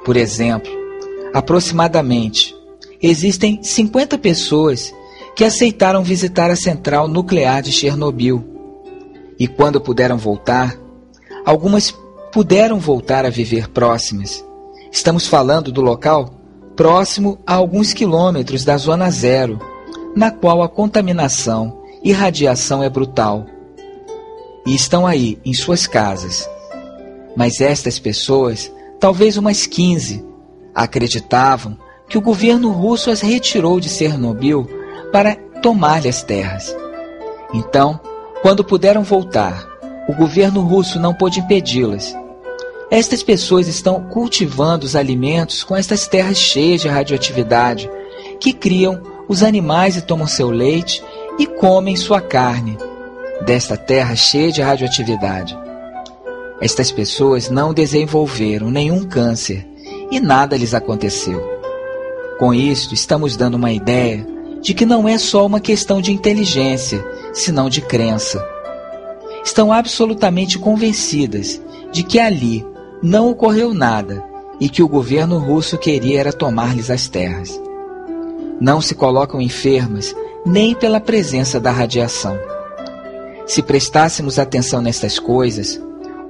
Por 0.05 0.15
exemplo, 0.15 0.71
aproximadamente 1.33 2.55
existem 3.01 3.61
50 3.63 4.17
pessoas 4.17 4.93
que 5.35 5.43
aceitaram 5.43 6.03
visitar 6.03 6.51
a 6.51 6.55
central 6.55 7.07
nuclear 7.07 7.61
de 7.61 7.71
Chernobyl. 7.71 8.43
E 9.39 9.47
quando 9.47 9.81
puderam 9.81 10.17
voltar, 10.17 10.77
algumas 11.43 11.91
puderam 12.31 12.79
voltar 12.79 13.25
a 13.25 13.29
viver 13.29 13.67
próximas. 13.69 14.45
Estamos 14.93 15.25
falando 15.25 15.71
do 15.71 15.81
local 15.81 16.29
próximo 16.75 17.39
a 17.47 17.55
alguns 17.55 17.93
quilômetros 17.93 18.63
da 18.63 18.77
zona 18.77 19.09
zero, 19.09 19.59
na 20.15 20.29
qual 20.29 20.61
a 20.61 20.69
contaminação 20.69 21.81
e 22.03 22.11
radiação 22.11 22.83
é 22.83 22.89
brutal. 22.91 23.43
E 24.67 24.75
estão 24.75 25.07
aí, 25.07 25.39
em 25.43 25.51
suas 25.51 25.87
casas. 25.87 26.47
Mas 27.35 27.59
estas 27.59 27.97
pessoas, 27.97 28.71
talvez 28.99 29.35
umas 29.35 29.65
15, 29.65 30.23
acreditavam 30.75 31.75
que 32.07 32.17
o 32.17 32.21
governo 32.21 32.71
russo 32.71 33.09
as 33.09 33.19
retirou 33.19 33.79
de 33.79 33.89
Chernobyl 33.89 34.69
para 35.11 35.35
tomar-lhe 35.63 36.07
as 36.07 36.21
terras. 36.21 36.73
Então, 37.51 37.99
quando 38.43 38.63
puderam 38.63 39.01
voltar, 39.01 39.67
o 40.07 40.13
governo 40.13 40.61
russo 40.61 40.99
não 40.99 41.15
pôde 41.15 41.39
impedi-las. 41.39 42.15
Estas 42.93 43.23
pessoas 43.23 43.67
estão 43.67 44.03
cultivando 44.03 44.85
os 44.85 44.95
alimentos 44.95 45.63
com 45.63 45.75
estas 45.75 46.05
terras 46.05 46.37
cheias 46.37 46.79
de 46.79 46.87
radioatividade, 46.87 47.89
que 48.39 48.53
criam 48.53 49.01
os 49.27 49.41
animais 49.41 49.97
e 49.97 50.01
tomam 50.03 50.27
seu 50.27 50.51
leite 50.51 51.03
e 51.39 51.47
comem 51.47 51.95
sua 51.95 52.21
carne, 52.21 52.77
desta 53.43 53.75
terra 53.75 54.15
cheia 54.15 54.51
de 54.51 54.61
radioatividade. 54.61 55.57
Estas 56.61 56.91
pessoas 56.91 57.49
não 57.49 57.73
desenvolveram 57.73 58.69
nenhum 58.69 59.05
câncer 59.05 59.67
e 60.11 60.19
nada 60.19 60.55
lhes 60.55 60.75
aconteceu. 60.75 61.43
Com 62.37 62.53
isto, 62.53 62.93
estamos 62.93 63.35
dando 63.35 63.55
uma 63.55 63.71
ideia 63.71 64.23
de 64.61 64.75
que 64.75 64.85
não 64.85 65.09
é 65.09 65.17
só 65.17 65.47
uma 65.47 65.59
questão 65.59 65.99
de 65.99 66.11
inteligência, 66.11 67.03
senão 67.33 67.71
de 67.71 67.81
crença. 67.81 68.39
Estão 69.43 69.73
absolutamente 69.73 70.59
convencidas 70.59 71.59
de 71.91 72.03
que 72.03 72.19
ali 72.19 72.63
não 73.03 73.29
ocorreu 73.29 73.73
nada 73.73 74.23
e 74.61 74.69
que 74.69 74.81
o 74.81 74.87
governo 74.87 75.37
russo 75.37 75.77
queria 75.77 76.21
era 76.21 76.31
tomar-lhes 76.31 76.89
as 76.89 77.09
terras. 77.09 77.61
Não 78.61 78.79
se 78.79 78.95
colocam 78.95 79.41
enfermas 79.41 80.15
nem 80.45 80.73
pela 80.73 81.01
presença 81.01 81.59
da 81.59 81.69
radiação. 81.69 82.39
Se 83.45 83.61
prestássemos 83.61 84.39
atenção 84.39 84.81
nestas 84.81 85.19
coisas, 85.19 85.81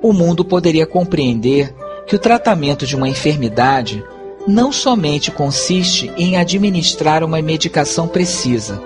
o 0.01 0.11
mundo 0.11 0.43
poderia 0.43 0.88
compreender 0.88 1.76
que 2.07 2.15
o 2.15 2.19
tratamento 2.19 2.88
de 2.88 2.95
uma 2.95 3.07
enfermidade 3.07 4.03
não 4.47 4.71
somente 4.71 5.30
consiste 5.30 6.11
em 6.17 6.38
administrar 6.38 7.24
uma 7.24 7.39
medicação 7.39 8.07
precisa, 8.07 8.82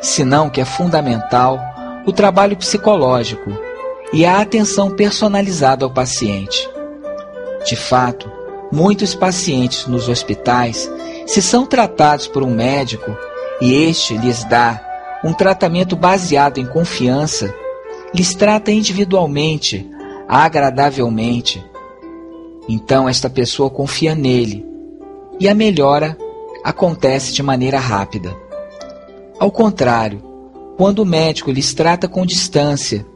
senão 0.00 0.48
que 0.48 0.60
é 0.60 0.64
fundamental 0.64 1.60
o 2.06 2.12
trabalho 2.12 2.56
psicológico 2.56 3.52
e 4.10 4.24
a 4.24 4.40
atenção 4.40 4.90
personalizada 4.90 5.84
ao 5.84 5.90
paciente. 5.90 6.79
De 7.64 7.76
fato, 7.76 8.30
muitos 8.72 9.14
pacientes 9.14 9.86
nos 9.86 10.08
hospitais, 10.08 10.90
se 11.26 11.42
são 11.42 11.66
tratados 11.66 12.26
por 12.26 12.42
um 12.42 12.54
médico 12.54 13.16
e 13.60 13.74
este 13.84 14.16
lhes 14.16 14.44
dá 14.44 14.80
um 15.22 15.32
tratamento 15.32 15.94
baseado 15.94 16.58
em 16.58 16.66
confiança, 16.66 17.54
lhes 18.14 18.34
trata 18.34 18.72
individualmente, 18.72 19.88
agradavelmente. 20.26 21.64
Então 22.68 23.08
esta 23.08 23.28
pessoa 23.28 23.68
confia 23.68 24.14
nele 24.14 24.64
e 25.38 25.48
a 25.48 25.54
melhora 25.54 26.16
acontece 26.64 27.32
de 27.32 27.42
maneira 27.42 27.78
rápida. 27.78 28.34
Ao 29.38 29.50
contrário, 29.50 30.22
quando 30.76 31.00
o 31.00 31.06
médico 31.06 31.50
lhes 31.50 31.74
trata 31.74 32.08
com 32.08 32.24
distância 32.24 33.06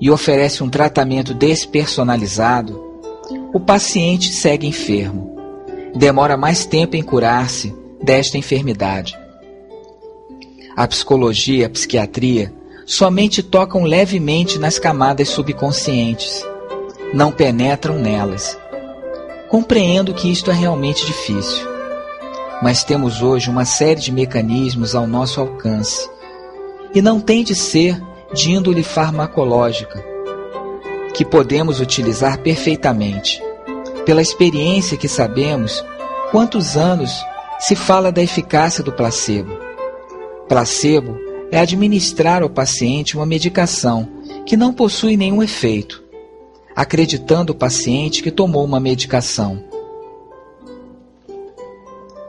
e 0.00 0.10
oferece 0.10 0.62
um 0.62 0.68
tratamento 0.68 1.34
despersonalizado, 1.34 2.89
o 3.52 3.58
paciente 3.58 4.32
segue 4.32 4.66
enfermo. 4.66 5.36
Demora 5.94 6.36
mais 6.36 6.64
tempo 6.64 6.96
em 6.96 7.02
curar-se 7.02 7.74
desta 8.02 8.38
enfermidade. 8.38 9.18
A 10.76 10.86
psicologia 10.86 11.62
e 11.62 11.64
a 11.64 11.70
psiquiatria 11.70 12.52
somente 12.86 13.42
tocam 13.42 13.82
levemente 13.82 14.58
nas 14.58 14.78
camadas 14.78 15.28
subconscientes, 15.28 16.44
não 17.12 17.32
penetram 17.32 17.98
nelas. 17.98 18.56
Compreendo 19.48 20.14
que 20.14 20.30
isto 20.30 20.50
é 20.50 20.54
realmente 20.54 21.04
difícil, 21.04 21.66
mas 22.62 22.84
temos 22.84 23.20
hoje 23.20 23.50
uma 23.50 23.64
série 23.64 24.00
de 24.00 24.12
mecanismos 24.12 24.94
ao 24.94 25.08
nosso 25.08 25.40
alcance 25.40 26.08
e 26.94 27.02
não 27.02 27.20
tem 27.20 27.42
de 27.42 27.54
ser 27.54 28.00
de 28.32 28.52
índole 28.52 28.84
farmacológica, 28.84 30.09
que 31.14 31.24
podemos 31.24 31.80
utilizar 31.80 32.38
perfeitamente. 32.40 33.42
Pela 34.04 34.22
experiência 34.22 34.96
que 34.96 35.08
sabemos, 35.08 35.84
quantos 36.30 36.76
anos 36.76 37.12
se 37.58 37.76
fala 37.76 38.10
da 38.10 38.22
eficácia 38.22 38.82
do 38.82 38.92
placebo. 38.92 39.52
Placebo 40.48 41.16
é 41.50 41.58
administrar 41.58 42.42
ao 42.42 42.48
paciente 42.48 43.16
uma 43.16 43.26
medicação 43.26 44.08
que 44.46 44.56
não 44.56 44.72
possui 44.72 45.16
nenhum 45.16 45.42
efeito, 45.42 46.02
acreditando 46.74 47.52
o 47.52 47.56
paciente 47.56 48.22
que 48.22 48.30
tomou 48.30 48.64
uma 48.64 48.80
medicação. 48.80 49.62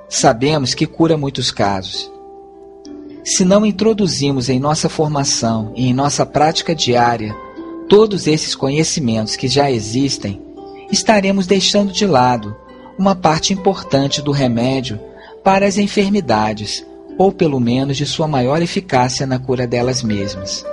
Sabemos 0.09 0.73
que 0.73 0.85
cura 0.85 1.15
muitos 1.17 1.51
casos. 1.51 2.11
Se 3.23 3.45
não 3.45 3.65
introduzimos 3.65 4.49
em 4.49 4.59
nossa 4.59 4.89
formação 4.89 5.71
e 5.75 5.87
em 5.87 5.93
nossa 5.93 6.25
prática 6.25 6.75
diária 6.75 7.35
todos 7.91 8.25
esses 8.25 8.55
conhecimentos 8.55 9.35
que 9.35 9.49
já 9.49 9.69
existem, 9.69 10.41
estaremos 10.89 11.45
deixando 11.45 11.91
de 11.91 12.07
lado 12.07 12.55
uma 12.97 13.13
parte 13.13 13.51
importante 13.51 14.21
do 14.21 14.31
remédio 14.31 14.97
para 15.43 15.65
as 15.65 15.77
enfermidades, 15.77 16.87
ou 17.17 17.33
pelo 17.33 17.59
menos 17.59 17.97
de 17.97 18.05
sua 18.05 18.29
maior 18.29 18.61
eficácia 18.61 19.27
na 19.27 19.37
cura 19.37 19.67
delas 19.67 20.01
mesmas. 20.03 20.65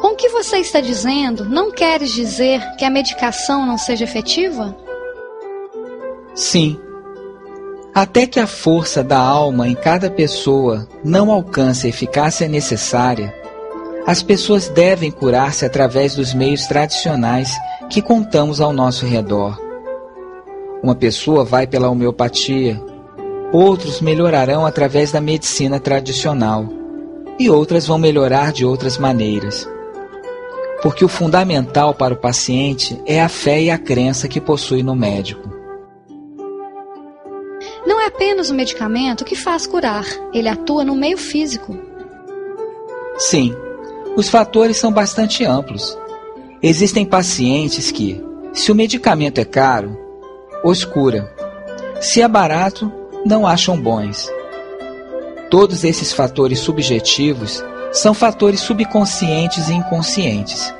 Com 0.00 0.14
o 0.14 0.16
que 0.16 0.30
você 0.30 0.56
está 0.56 0.80
dizendo, 0.80 1.44
não 1.44 1.70
queres 1.70 2.12
dizer 2.12 2.62
que 2.78 2.84
a 2.86 2.90
medicação 2.90 3.66
não 3.66 3.76
seja 3.76 4.04
efetiva? 4.04 4.74
Sim. 6.34 6.80
Até 7.94 8.26
que 8.26 8.40
a 8.40 8.46
força 8.46 9.04
da 9.04 9.18
alma 9.18 9.68
em 9.68 9.74
cada 9.74 10.10
pessoa 10.10 10.88
não 11.04 11.30
alcance 11.30 11.86
a 11.86 11.90
eficácia 11.90 12.48
necessária, 12.48 13.32
as 14.06 14.22
pessoas 14.22 14.68
devem 14.68 15.10
curar-se 15.10 15.64
através 15.64 16.16
dos 16.16 16.34
meios 16.34 16.66
tradicionais 16.66 17.56
que 17.88 18.02
contamos 18.02 18.60
ao 18.60 18.72
nosso 18.72 19.06
redor. 19.06 19.58
Uma 20.82 20.94
pessoa 20.94 21.44
vai 21.44 21.66
pela 21.66 21.88
homeopatia, 21.88 22.82
outros 23.52 24.00
melhorarão 24.00 24.66
através 24.66 25.12
da 25.12 25.20
medicina 25.20 25.78
tradicional 25.78 26.68
e 27.38 27.48
outras 27.48 27.86
vão 27.86 27.98
melhorar 27.98 28.52
de 28.52 28.64
outras 28.66 28.98
maneiras 28.98 29.68
porque 30.84 31.02
o 31.02 31.08
fundamental 31.08 31.94
para 31.94 32.12
o 32.12 32.16
paciente 32.18 33.00
é 33.06 33.18
a 33.18 33.26
fé 33.26 33.62
e 33.62 33.70
a 33.70 33.78
crença 33.78 34.28
que 34.28 34.38
possui 34.38 34.82
no 34.82 34.94
médico. 34.94 35.53
Não 37.86 38.00
é 38.00 38.06
apenas 38.06 38.50
o 38.50 38.54
medicamento 38.54 39.24
que 39.24 39.36
faz 39.36 39.66
curar, 39.66 40.06
ele 40.32 40.48
atua 40.48 40.84
no 40.84 40.96
meio 40.96 41.18
físico. 41.18 41.76
Sim, 43.18 43.54
os 44.16 44.28
fatores 44.28 44.76
são 44.76 44.92
bastante 44.92 45.44
amplos. 45.44 45.96
Existem 46.62 47.04
pacientes 47.04 47.90
que, 47.90 48.24
se 48.52 48.72
o 48.72 48.74
medicamento 48.74 49.38
é 49.38 49.44
caro, 49.44 49.98
os 50.64 50.84
cura. 50.84 51.32
Se 52.00 52.22
é 52.22 52.28
barato, 52.28 52.90
não 53.24 53.46
acham 53.46 53.80
bons. 53.80 54.30
Todos 55.50 55.84
esses 55.84 56.12
fatores 56.12 56.58
subjetivos 56.58 57.62
são 57.92 58.14
fatores 58.14 58.60
subconscientes 58.60 59.68
e 59.68 59.74
inconscientes. 59.74 60.74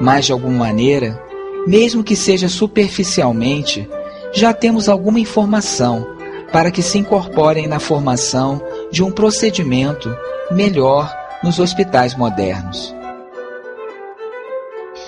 Mas, 0.00 0.26
de 0.26 0.32
alguma 0.32 0.58
maneira, 0.58 1.20
mesmo 1.66 2.04
que 2.04 2.14
seja 2.14 2.48
superficialmente, 2.48 3.88
já 4.32 4.52
temos 4.52 4.88
alguma 4.88 5.18
informação 5.18 6.15
para 6.52 6.70
que 6.70 6.82
se 6.82 6.98
incorporem 6.98 7.66
na 7.66 7.78
formação 7.78 8.62
de 8.90 9.02
um 9.02 9.10
procedimento 9.10 10.14
melhor 10.50 11.14
nos 11.42 11.58
hospitais 11.58 12.16
modernos. 12.16 12.94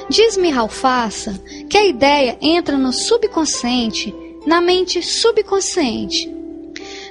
Diz-me, 0.09 0.51
Ralfaça, 0.51 1.39
que 1.69 1.77
a 1.77 1.87
ideia 1.87 2.39
entra 2.41 2.79
no 2.79 2.93
subconsciente, 2.93 4.15
na 4.47 4.61
mente 4.61 5.03
subconsciente. 5.03 6.35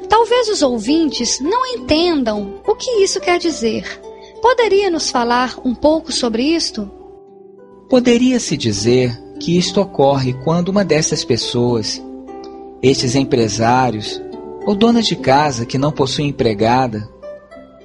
Talvez 0.10 0.50
os 0.50 0.62
ouvintes 0.62 1.40
não 1.40 1.66
entendam 1.76 2.62
o 2.66 2.76
que 2.76 2.90
isso 3.04 3.20
quer 3.20 3.38
dizer. 3.38 4.02
Poderia 4.42 4.90
nos 4.90 5.12
falar 5.12 5.60
um 5.64 5.76
pouco 5.76 6.12
sobre 6.12 6.44
isto? 6.44 6.90
Poderia-se 7.90 8.58
dizer 8.58 9.16
que 9.40 9.58
isto 9.58 9.80
ocorre 9.80 10.34
quando 10.44 10.70
uma 10.70 10.84
dessas 10.84 11.24
pessoas, 11.24 12.02
estes 12.82 13.16
empresários 13.16 14.22
ou 14.66 14.76
donas 14.76 15.06
de 15.06 15.16
casa 15.16 15.66
que 15.66 15.78
não 15.78 15.92
possuem 15.92 16.30
empregada 16.30 17.08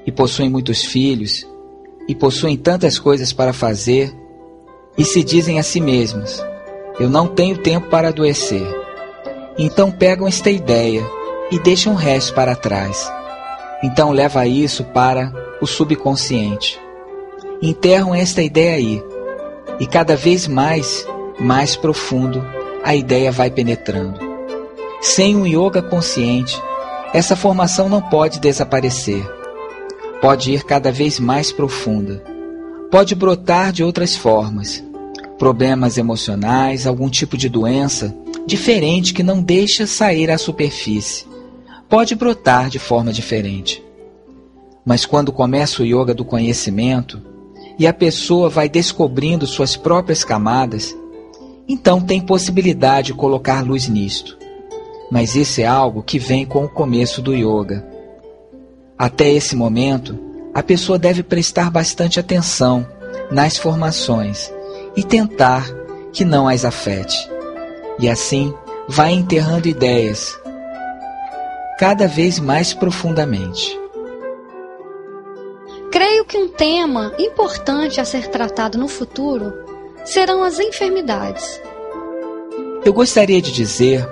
e 0.07 0.13
possuem 0.13 0.51
muitos 0.51 0.85
filhos 0.85 1.47
e 2.09 2.15
possuem 2.15 2.57
tantas 2.57 2.99
coisas 2.99 3.33
para 3.33 3.53
fazer 3.53 4.13
e 4.97 5.05
se 5.05 5.23
dizem 5.23 5.59
a 5.59 5.63
si 5.63 5.81
mesmos: 5.81 6.45
Eu 6.99 7.09
não 7.09 7.27
tenho 7.27 7.59
tempo 7.59 7.89
para 7.89 8.09
adoecer. 8.09 8.67
Então 9.57 9.91
pegam 9.91 10.27
esta 10.27 10.51
ideia 10.51 11.05
e 11.51 11.59
deixam 11.59 11.93
o 11.93 11.97
resto 11.97 12.35
para 12.35 12.57
trás. 12.57 13.11
Então 13.83 14.11
leva 14.11 14.47
isso 14.47 14.85
para 14.85 15.33
o 15.61 15.67
subconsciente. 15.67 16.81
Enterram 17.61 18.15
esta 18.15 18.43
ideia 18.43 18.75
aí, 18.75 19.03
e 19.79 19.87
cada 19.87 20.17
vez 20.17 20.49
mais, 20.49 21.07
mais 21.39 21.77
profundo, 21.77 22.43
a 22.83 22.95
ideia 22.95 23.31
vai 23.31 23.51
penetrando. 23.51 24.32
Sem 25.05 25.35
um 25.35 25.45
yoga 25.45 25.83
consciente, 25.83 26.63
essa 27.13 27.35
formação 27.35 27.89
não 27.89 28.01
pode 28.01 28.39
desaparecer. 28.39 29.29
Pode 30.21 30.53
ir 30.53 30.63
cada 30.63 30.93
vez 30.93 31.19
mais 31.19 31.51
profunda. 31.51 32.23
Pode 32.89 33.17
brotar 33.17 33.73
de 33.73 33.83
outras 33.83 34.15
formas. 34.15 34.83
Problemas 35.37 35.99
emocionais, 35.99 36.87
algum 36.87 37.11
tipo 37.11 37.37
de 37.37 37.49
doença 37.49 38.17
diferente 38.47 39.13
que 39.13 39.25
não 39.25 39.43
deixa 39.43 39.89
sair 39.89 40.31
à 40.31 40.39
superfície. 40.39 41.27
Pode 41.89 42.15
brotar 42.15 42.71
de 42.71 42.79
forma 42.79 43.13
diferente. 43.13 43.83
Mas 44.87 45.05
quando 45.05 45.33
começa 45.33 45.83
o 45.83 45.85
yoga 45.85 46.15
do 46.15 46.25
conhecimento 46.25 47.21
e 47.77 47.89
a 47.89 47.93
pessoa 47.93 48.49
vai 48.49 48.69
descobrindo 48.69 49.49
suas 49.49 49.77
próprias 49.77 50.23
camadas, 50.23 50.97
então 51.67 52.01
tem 52.01 52.21
possibilidade 52.21 53.09
de 53.09 53.15
colocar 53.15 53.67
luz 53.67 53.89
nisto. 53.89 54.42
Mas 55.13 55.37
isso 55.37 55.61
é 55.61 55.67
algo 55.67 56.03
que 56.03 56.19
vem 56.19 56.47
com 56.47 56.65
o 56.65 56.69
começo 56.71 57.21
do 57.21 57.35
yoga. 57.35 57.87
Até 58.97 59.31
esse 59.31 59.55
momento, 59.55 60.19
a 60.55 60.63
pessoa 60.63 60.99
deve 60.99 61.23
prestar 61.23 61.71
bastante 61.71 62.19
atenção 62.19 62.89
nas 63.31 63.59
formações 63.59 64.51
e 64.97 65.05
tentar 65.05 65.67
que 66.15 66.25
não 66.25 66.49
as 66.49 66.65
afete. 66.65 67.29
E 67.99 68.09
assim 68.09 68.55
vai 68.89 69.13
enterrando 69.13 69.69
ideias 69.69 70.35
cada 71.79 72.09
vez 72.09 72.41
mais 72.41 72.73
profundamente. 72.73 73.79
Creio 75.91 76.25
que 76.25 76.39
um 76.39 76.49
tema 76.49 77.13
importante 77.19 78.01
a 78.01 78.05
ser 78.07 78.29
tratado 78.29 78.79
no 78.79 78.89
futuro 78.89 79.53
serão 80.07 80.43
as 80.43 80.59
enfermidades. 80.59 81.61
Eu 82.83 82.95
gostaria 82.95 83.43
de 83.43 83.53
dizer, 83.53 84.09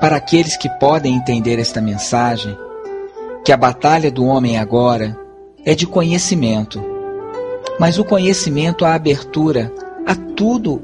para 0.00 0.16
aqueles 0.16 0.56
que 0.56 0.68
podem 0.78 1.14
entender 1.14 1.58
esta 1.58 1.80
mensagem, 1.80 2.56
que 3.44 3.52
a 3.52 3.56
batalha 3.56 4.10
do 4.10 4.24
homem 4.24 4.56
agora 4.56 5.16
é 5.64 5.74
de 5.74 5.86
conhecimento, 5.86 6.82
mas 7.78 7.98
o 7.98 8.04
conhecimento 8.04 8.84
a 8.84 8.94
abertura 8.94 9.72
a 10.06 10.14
tudo 10.14 10.82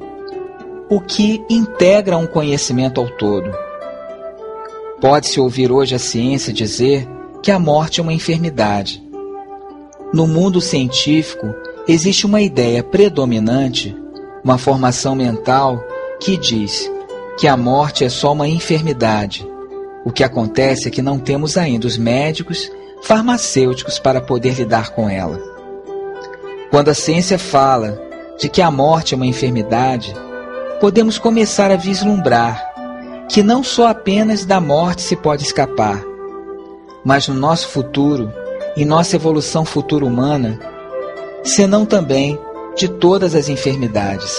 o 0.91 1.01
que 1.01 1.43
integra 1.49 2.17
um 2.17 2.27
conhecimento 2.27 3.01
ao 3.01 3.09
todo. 3.09 3.51
Pode-se 5.01 5.41
ouvir 5.41 5.73
hoje 5.73 5.95
a 5.95 5.99
ciência 5.99 6.53
dizer 6.53 7.09
que 7.43 7.51
a 7.51 7.59
morte 7.59 8.01
é 8.01 8.03
uma 8.03 8.13
enfermidade. 8.13 9.03
No 10.13 10.27
mundo 10.27 10.61
científico, 10.61 11.55
existe 11.89 12.27
uma 12.27 12.41
ideia 12.41 12.83
predominante, 12.83 13.97
uma 14.45 14.59
formação 14.59 15.15
mental 15.15 15.83
que 16.21 16.37
diz 16.37 16.91
que 17.37 17.47
a 17.47 17.57
morte 17.57 18.05
é 18.05 18.09
só 18.09 18.33
uma 18.33 18.49
enfermidade. 18.49 19.47
O 20.05 20.11
que 20.11 20.25
acontece 20.25 20.89
é 20.89 20.91
que 20.91 21.03
não 21.03 21.19
temos 21.19 21.57
ainda 21.57 21.87
os 21.87 21.99
médicos, 21.99 22.71
farmacêuticos 23.03 23.99
para 23.99 24.21
poder 24.21 24.55
lidar 24.55 24.91
com 24.91 25.09
ela. 25.09 25.41
Quando 26.71 26.89
a 26.89 26.95
ciência 26.95 27.39
fala 27.39 28.01
de 28.39 28.49
que 28.49 28.63
a 28.63 28.71
morte 28.71 29.15
é 29.15 29.17
uma 29.17 29.27
enfermidade, 29.27 30.15
podemos 30.81 31.19
começar 31.19 31.71
a 31.71 31.77
vislumbrar 31.77 32.75
que 33.29 33.43
não 33.43 33.63
só 33.63 33.89
apenas 33.89 34.45
da 34.45 34.61
morte 34.61 35.03
se 35.03 35.17
pode 35.17 35.43
escapar, 35.43 36.03
mas 37.05 37.29
no 37.29 37.35
nosso 37.35 37.69
futuro 37.69 38.33
e 38.77 38.85
nossa 38.85 39.17
evolução 39.17 39.65
futura 39.65 40.05
humana, 40.05 40.59
senão 41.43 41.85
também 41.85 42.39
de 42.77 42.89
todas 42.89 43.35
as 43.35 43.49
enfermidades. 43.49 44.37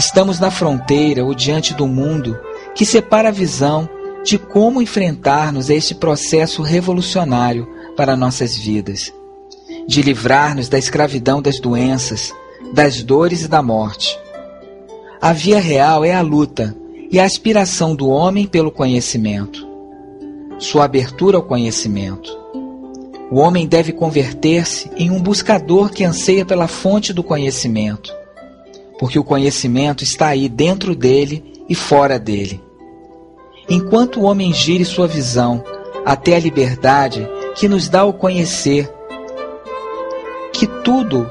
Estamos 0.00 0.40
na 0.40 0.50
fronteira 0.50 1.22
ou 1.22 1.34
diante 1.34 1.74
do 1.74 1.86
mundo 1.86 2.40
que 2.74 2.86
separa 2.86 3.28
a 3.28 3.30
visão 3.30 3.86
de 4.24 4.38
como 4.38 4.80
enfrentarmos 4.80 5.68
este 5.68 5.94
processo 5.94 6.62
revolucionário 6.62 7.68
para 7.98 8.16
nossas 8.16 8.56
vidas, 8.56 9.12
de 9.86 10.00
livrar-nos 10.00 10.70
da 10.70 10.78
escravidão 10.78 11.42
das 11.42 11.60
doenças, 11.60 12.34
das 12.72 13.02
dores 13.02 13.42
e 13.42 13.48
da 13.48 13.62
morte. 13.62 14.18
A 15.20 15.34
via 15.34 15.60
real 15.60 16.02
é 16.02 16.14
a 16.14 16.22
luta 16.22 16.74
e 17.10 17.20
a 17.20 17.26
aspiração 17.26 17.94
do 17.94 18.08
homem 18.08 18.46
pelo 18.46 18.70
conhecimento, 18.70 19.68
sua 20.58 20.86
abertura 20.86 21.36
ao 21.36 21.42
conhecimento. 21.42 22.34
O 23.30 23.38
homem 23.38 23.66
deve 23.66 23.92
converter-se 23.92 24.90
em 24.96 25.10
um 25.10 25.20
buscador 25.20 25.90
que 25.90 26.04
anseia 26.04 26.46
pela 26.46 26.66
fonte 26.66 27.12
do 27.12 27.22
conhecimento, 27.22 28.18
porque 29.00 29.18
o 29.18 29.24
conhecimento 29.24 30.04
está 30.04 30.26
aí 30.26 30.46
dentro 30.46 30.94
dele 30.94 31.64
e 31.66 31.74
fora 31.74 32.18
dele. 32.18 32.62
Enquanto 33.66 34.20
o 34.20 34.24
homem 34.24 34.52
gire 34.52 34.84
sua 34.84 35.08
visão 35.08 35.64
até 36.04 36.36
a 36.36 36.38
liberdade 36.38 37.26
que 37.54 37.66
nos 37.66 37.88
dá 37.88 38.04
o 38.04 38.12
conhecer, 38.12 38.92
que 40.52 40.66
tudo 40.66 41.26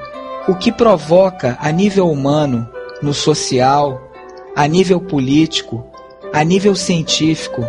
o 0.48 0.56
que 0.56 0.72
provoca 0.72 1.60
a 1.62 1.72
nível 1.72 2.10
humano, 2.10 2.68
no 3.04 3.14
social, 3.14 4.02
a 4.56 4.68
nível 4.68 5.00
político, 5.00 5.86
a 6.34 6.44
nível 6.44 6.74
científico, 6.76 7.64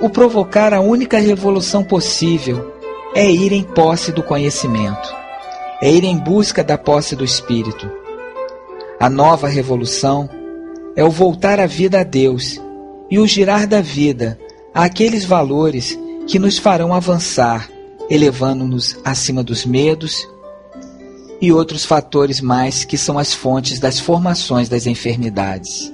o 0.00 0.10
provocar 0.10 0.74
a 0.74 0.80
única 0.80 1.20
revolução 1.20 1.84
possível 1.84 2.74
é 3.14 3.30
ir 3.30 3.52
em 3.52 3.62
posse 3.62 4.10
do 4.10 4.24
conhecimento, 4.24 5.14
é 5.80 5.88
ir 5.88 6.02
em 6.02 6.18
busca 6.18 6.64
da 6.64 6.76
posse 6.76 7.14
do 7.14 7.24
Espírito. 7.24 8.03
A 8.98 9.10
nova 9.10 9.48
revolução 9.48 10.28
é 10.96 11.04
o 11.04 11.10
voltar 11.10 11.60
a 11.60 11.66
vida 11.66 12.00
a 12.00 12.04
Deus 12.04 12.60
e 13.10 13.18
o 13.18 13.26
girar 13.26 13.66
da 13.66 13.80
vida 13.80 14.38
àqueles 14.72 15.24
valores 15.24 15.98
que 16.26 16.38
nos 16.38 16.58
farão 16.58 16.94
avançar, 16.94 17.70
elevando-nos 18.08 18.96
acima 19.04 19.42
dos 19.42 19.64
medos 19.64 20.26
e 21.40 21.52
outros 21.52 21.84
fatores 21.84 22.40
mais 22.40 22.84
que 22.84 22.96
são 22.96 23.18
as 23.18 23.32
fontes 23.32 23.78
das 23.78 24.00
formações 24.00 24.68
das 24.68 24.86
enfermidades. 24.86 25.93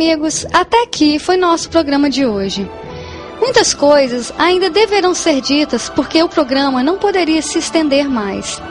amigos, 0.00 0.46
até 0.50 0.84
aqui 0.84 1.18
foi 1.18 1.36
nosso 1.36 1.68
programa 1.68 2.08
de 2.08 2.24
hoje. 2.24 2.66
Muitas 3.38 3.74
coisas 3.74 4.32
ainda 4.38 4.70
deverão 4.70 5.14
ser 5.14 5.42
ditas 5.42 5.90
porque 5.90 6.22
o 6.22 6.28
programa 6.28 6.82
não 6.82 6.96
poderia 6.96 7.42
se 7.42 7.58
estender 7.58 8.08
mais. 8.08 8.62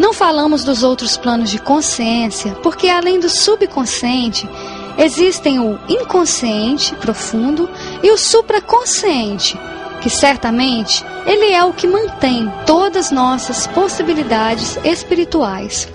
Não 0.00 0.14
falamos 0.14 0.64
dos 0.64 0.82
outros 0.82 1.14
planos 1.18 1.50
de 1.50 1.58
consciência, 1.58 2.52
porque 2.62 2.88
além 2.88 3.20
do 3.20 3.28
subconsciente, 3.28 4.48
existem 4.96 5.58
o 5.58 5.78
inconsciente 5.90 6.94
profundo 6.94 7.68
e 8.02 8.10
o 8.10 8.16
supraconsciente, 8.16 9.60
que 10.00 10.08
certamente 10.08 11.04
ele 11.26 11.52
é 11.52 11.62
o 11.62 11.74
que 11.74 11.86
mantém 11.86 12.50
todas 12.64 13.10
nossas 13.10 13.66
possibilidades 13.66 14.78
espirituais. 14.82 15.86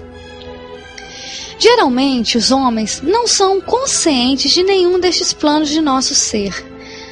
Geralmente, 1.61 2.39
os 2.39 2.49
homens 2.49 3.03
não 3.03 3.27
são 3.27 3.61
conscientes 3.61 4.51
de 4.51 4.63
nenhum 4.63 4.99
destes 4.99 5.31
planos 5.31 5.69
de 5.69 5.79
nosso 5.79 6.15
ser, 6.15 6.65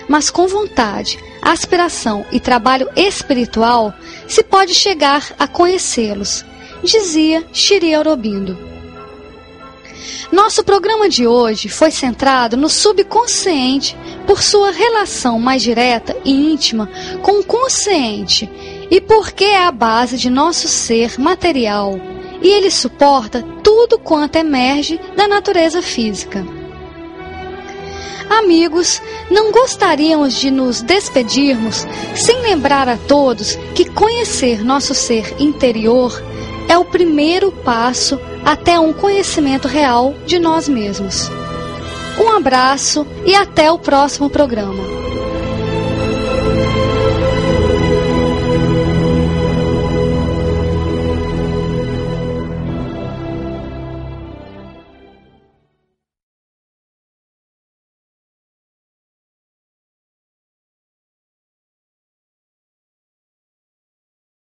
mas 0.07 0.31
com 0.31 0.47
vontade, 0.47 1.19
aspiração 1.39 2.25
e 2.31 2.39
trabalho 2.39 2.89
espiritual 2.95 3.93
se 4.27 4.41
pode 4.41 4.73
chegar 4.73 5.35
a 5.37 5.47
conhecê-los, 5.47 6.43
dizia 6.83 7.45
Shiri 7.53 7.93
Aurobindo. 7.93 8.57
Nosso 10.31 10.63
programa 10.63 11.07
de 11.07 11.27
hoje 11.27 11.69
foi 11.69 11.91
centrado 11.91 12.57
no 12.57 12.69
subconsciente 12.69 13.95
por 14.25 14.41
sua 14.41 14.71
relação 14.71 15.37
mais 15.37 15.61
direta 15.61 16.17
e 16.25 16.31
íntima 16.31 16.89
com 17.21 17.39
o 17.39 17.43
consciente 17.43 18.49
e 18.89 18.99
porque 18.99 19.45
é 19.45 19.63
a 19.63 19.71
base 19.71 20.17
de 20.17 20.27
nosso 20.27 20.67
ser 20.67 21.19
material 21.19 22.01
e 22.41 22.49
ele 22.49 22.71
suporta 22.71 23.43
tudo 23.63 23.99
quanto 23.99 24.37
emerge 24.37 24.99
da 25.15 25.27
natureza 25.27 25.81
física. 25.81 26.45
Amigos, 28.29 29.01
não 29.29 29.51
gostaríamos 29.51 30.35
de 30.35 30.51
nos 30.51 30.81
despedirmos 30.81 31.85
sem 32.15 32.41
lembrar 32.41 32.87
a 32.87 32.95
todos 32.95 33.55
que 33.73 33.89
conhecer 33.89 34.63
nosso 34.63 34.93
ser 34.93 35.35
interior 35.39 36.13
é 36.67 36.77
o 36.77 36.85
primeiro 36.85 37.51
passo 37.51 38.19
até 38.45 38.79
um 38.79 38.93
conhecimento 38.93 39.67
real 39.67 40.13
de 40.25 40.37
nós 40.37 40.69
mesmos. 40.69 41.29
Um 42.19 42.29
abraço 42.29 43.05
e 43.25 43.33
até 43.33 43.71
o 43.71 43.79
próximo 43.79 44.29
programa. 44.29 45.08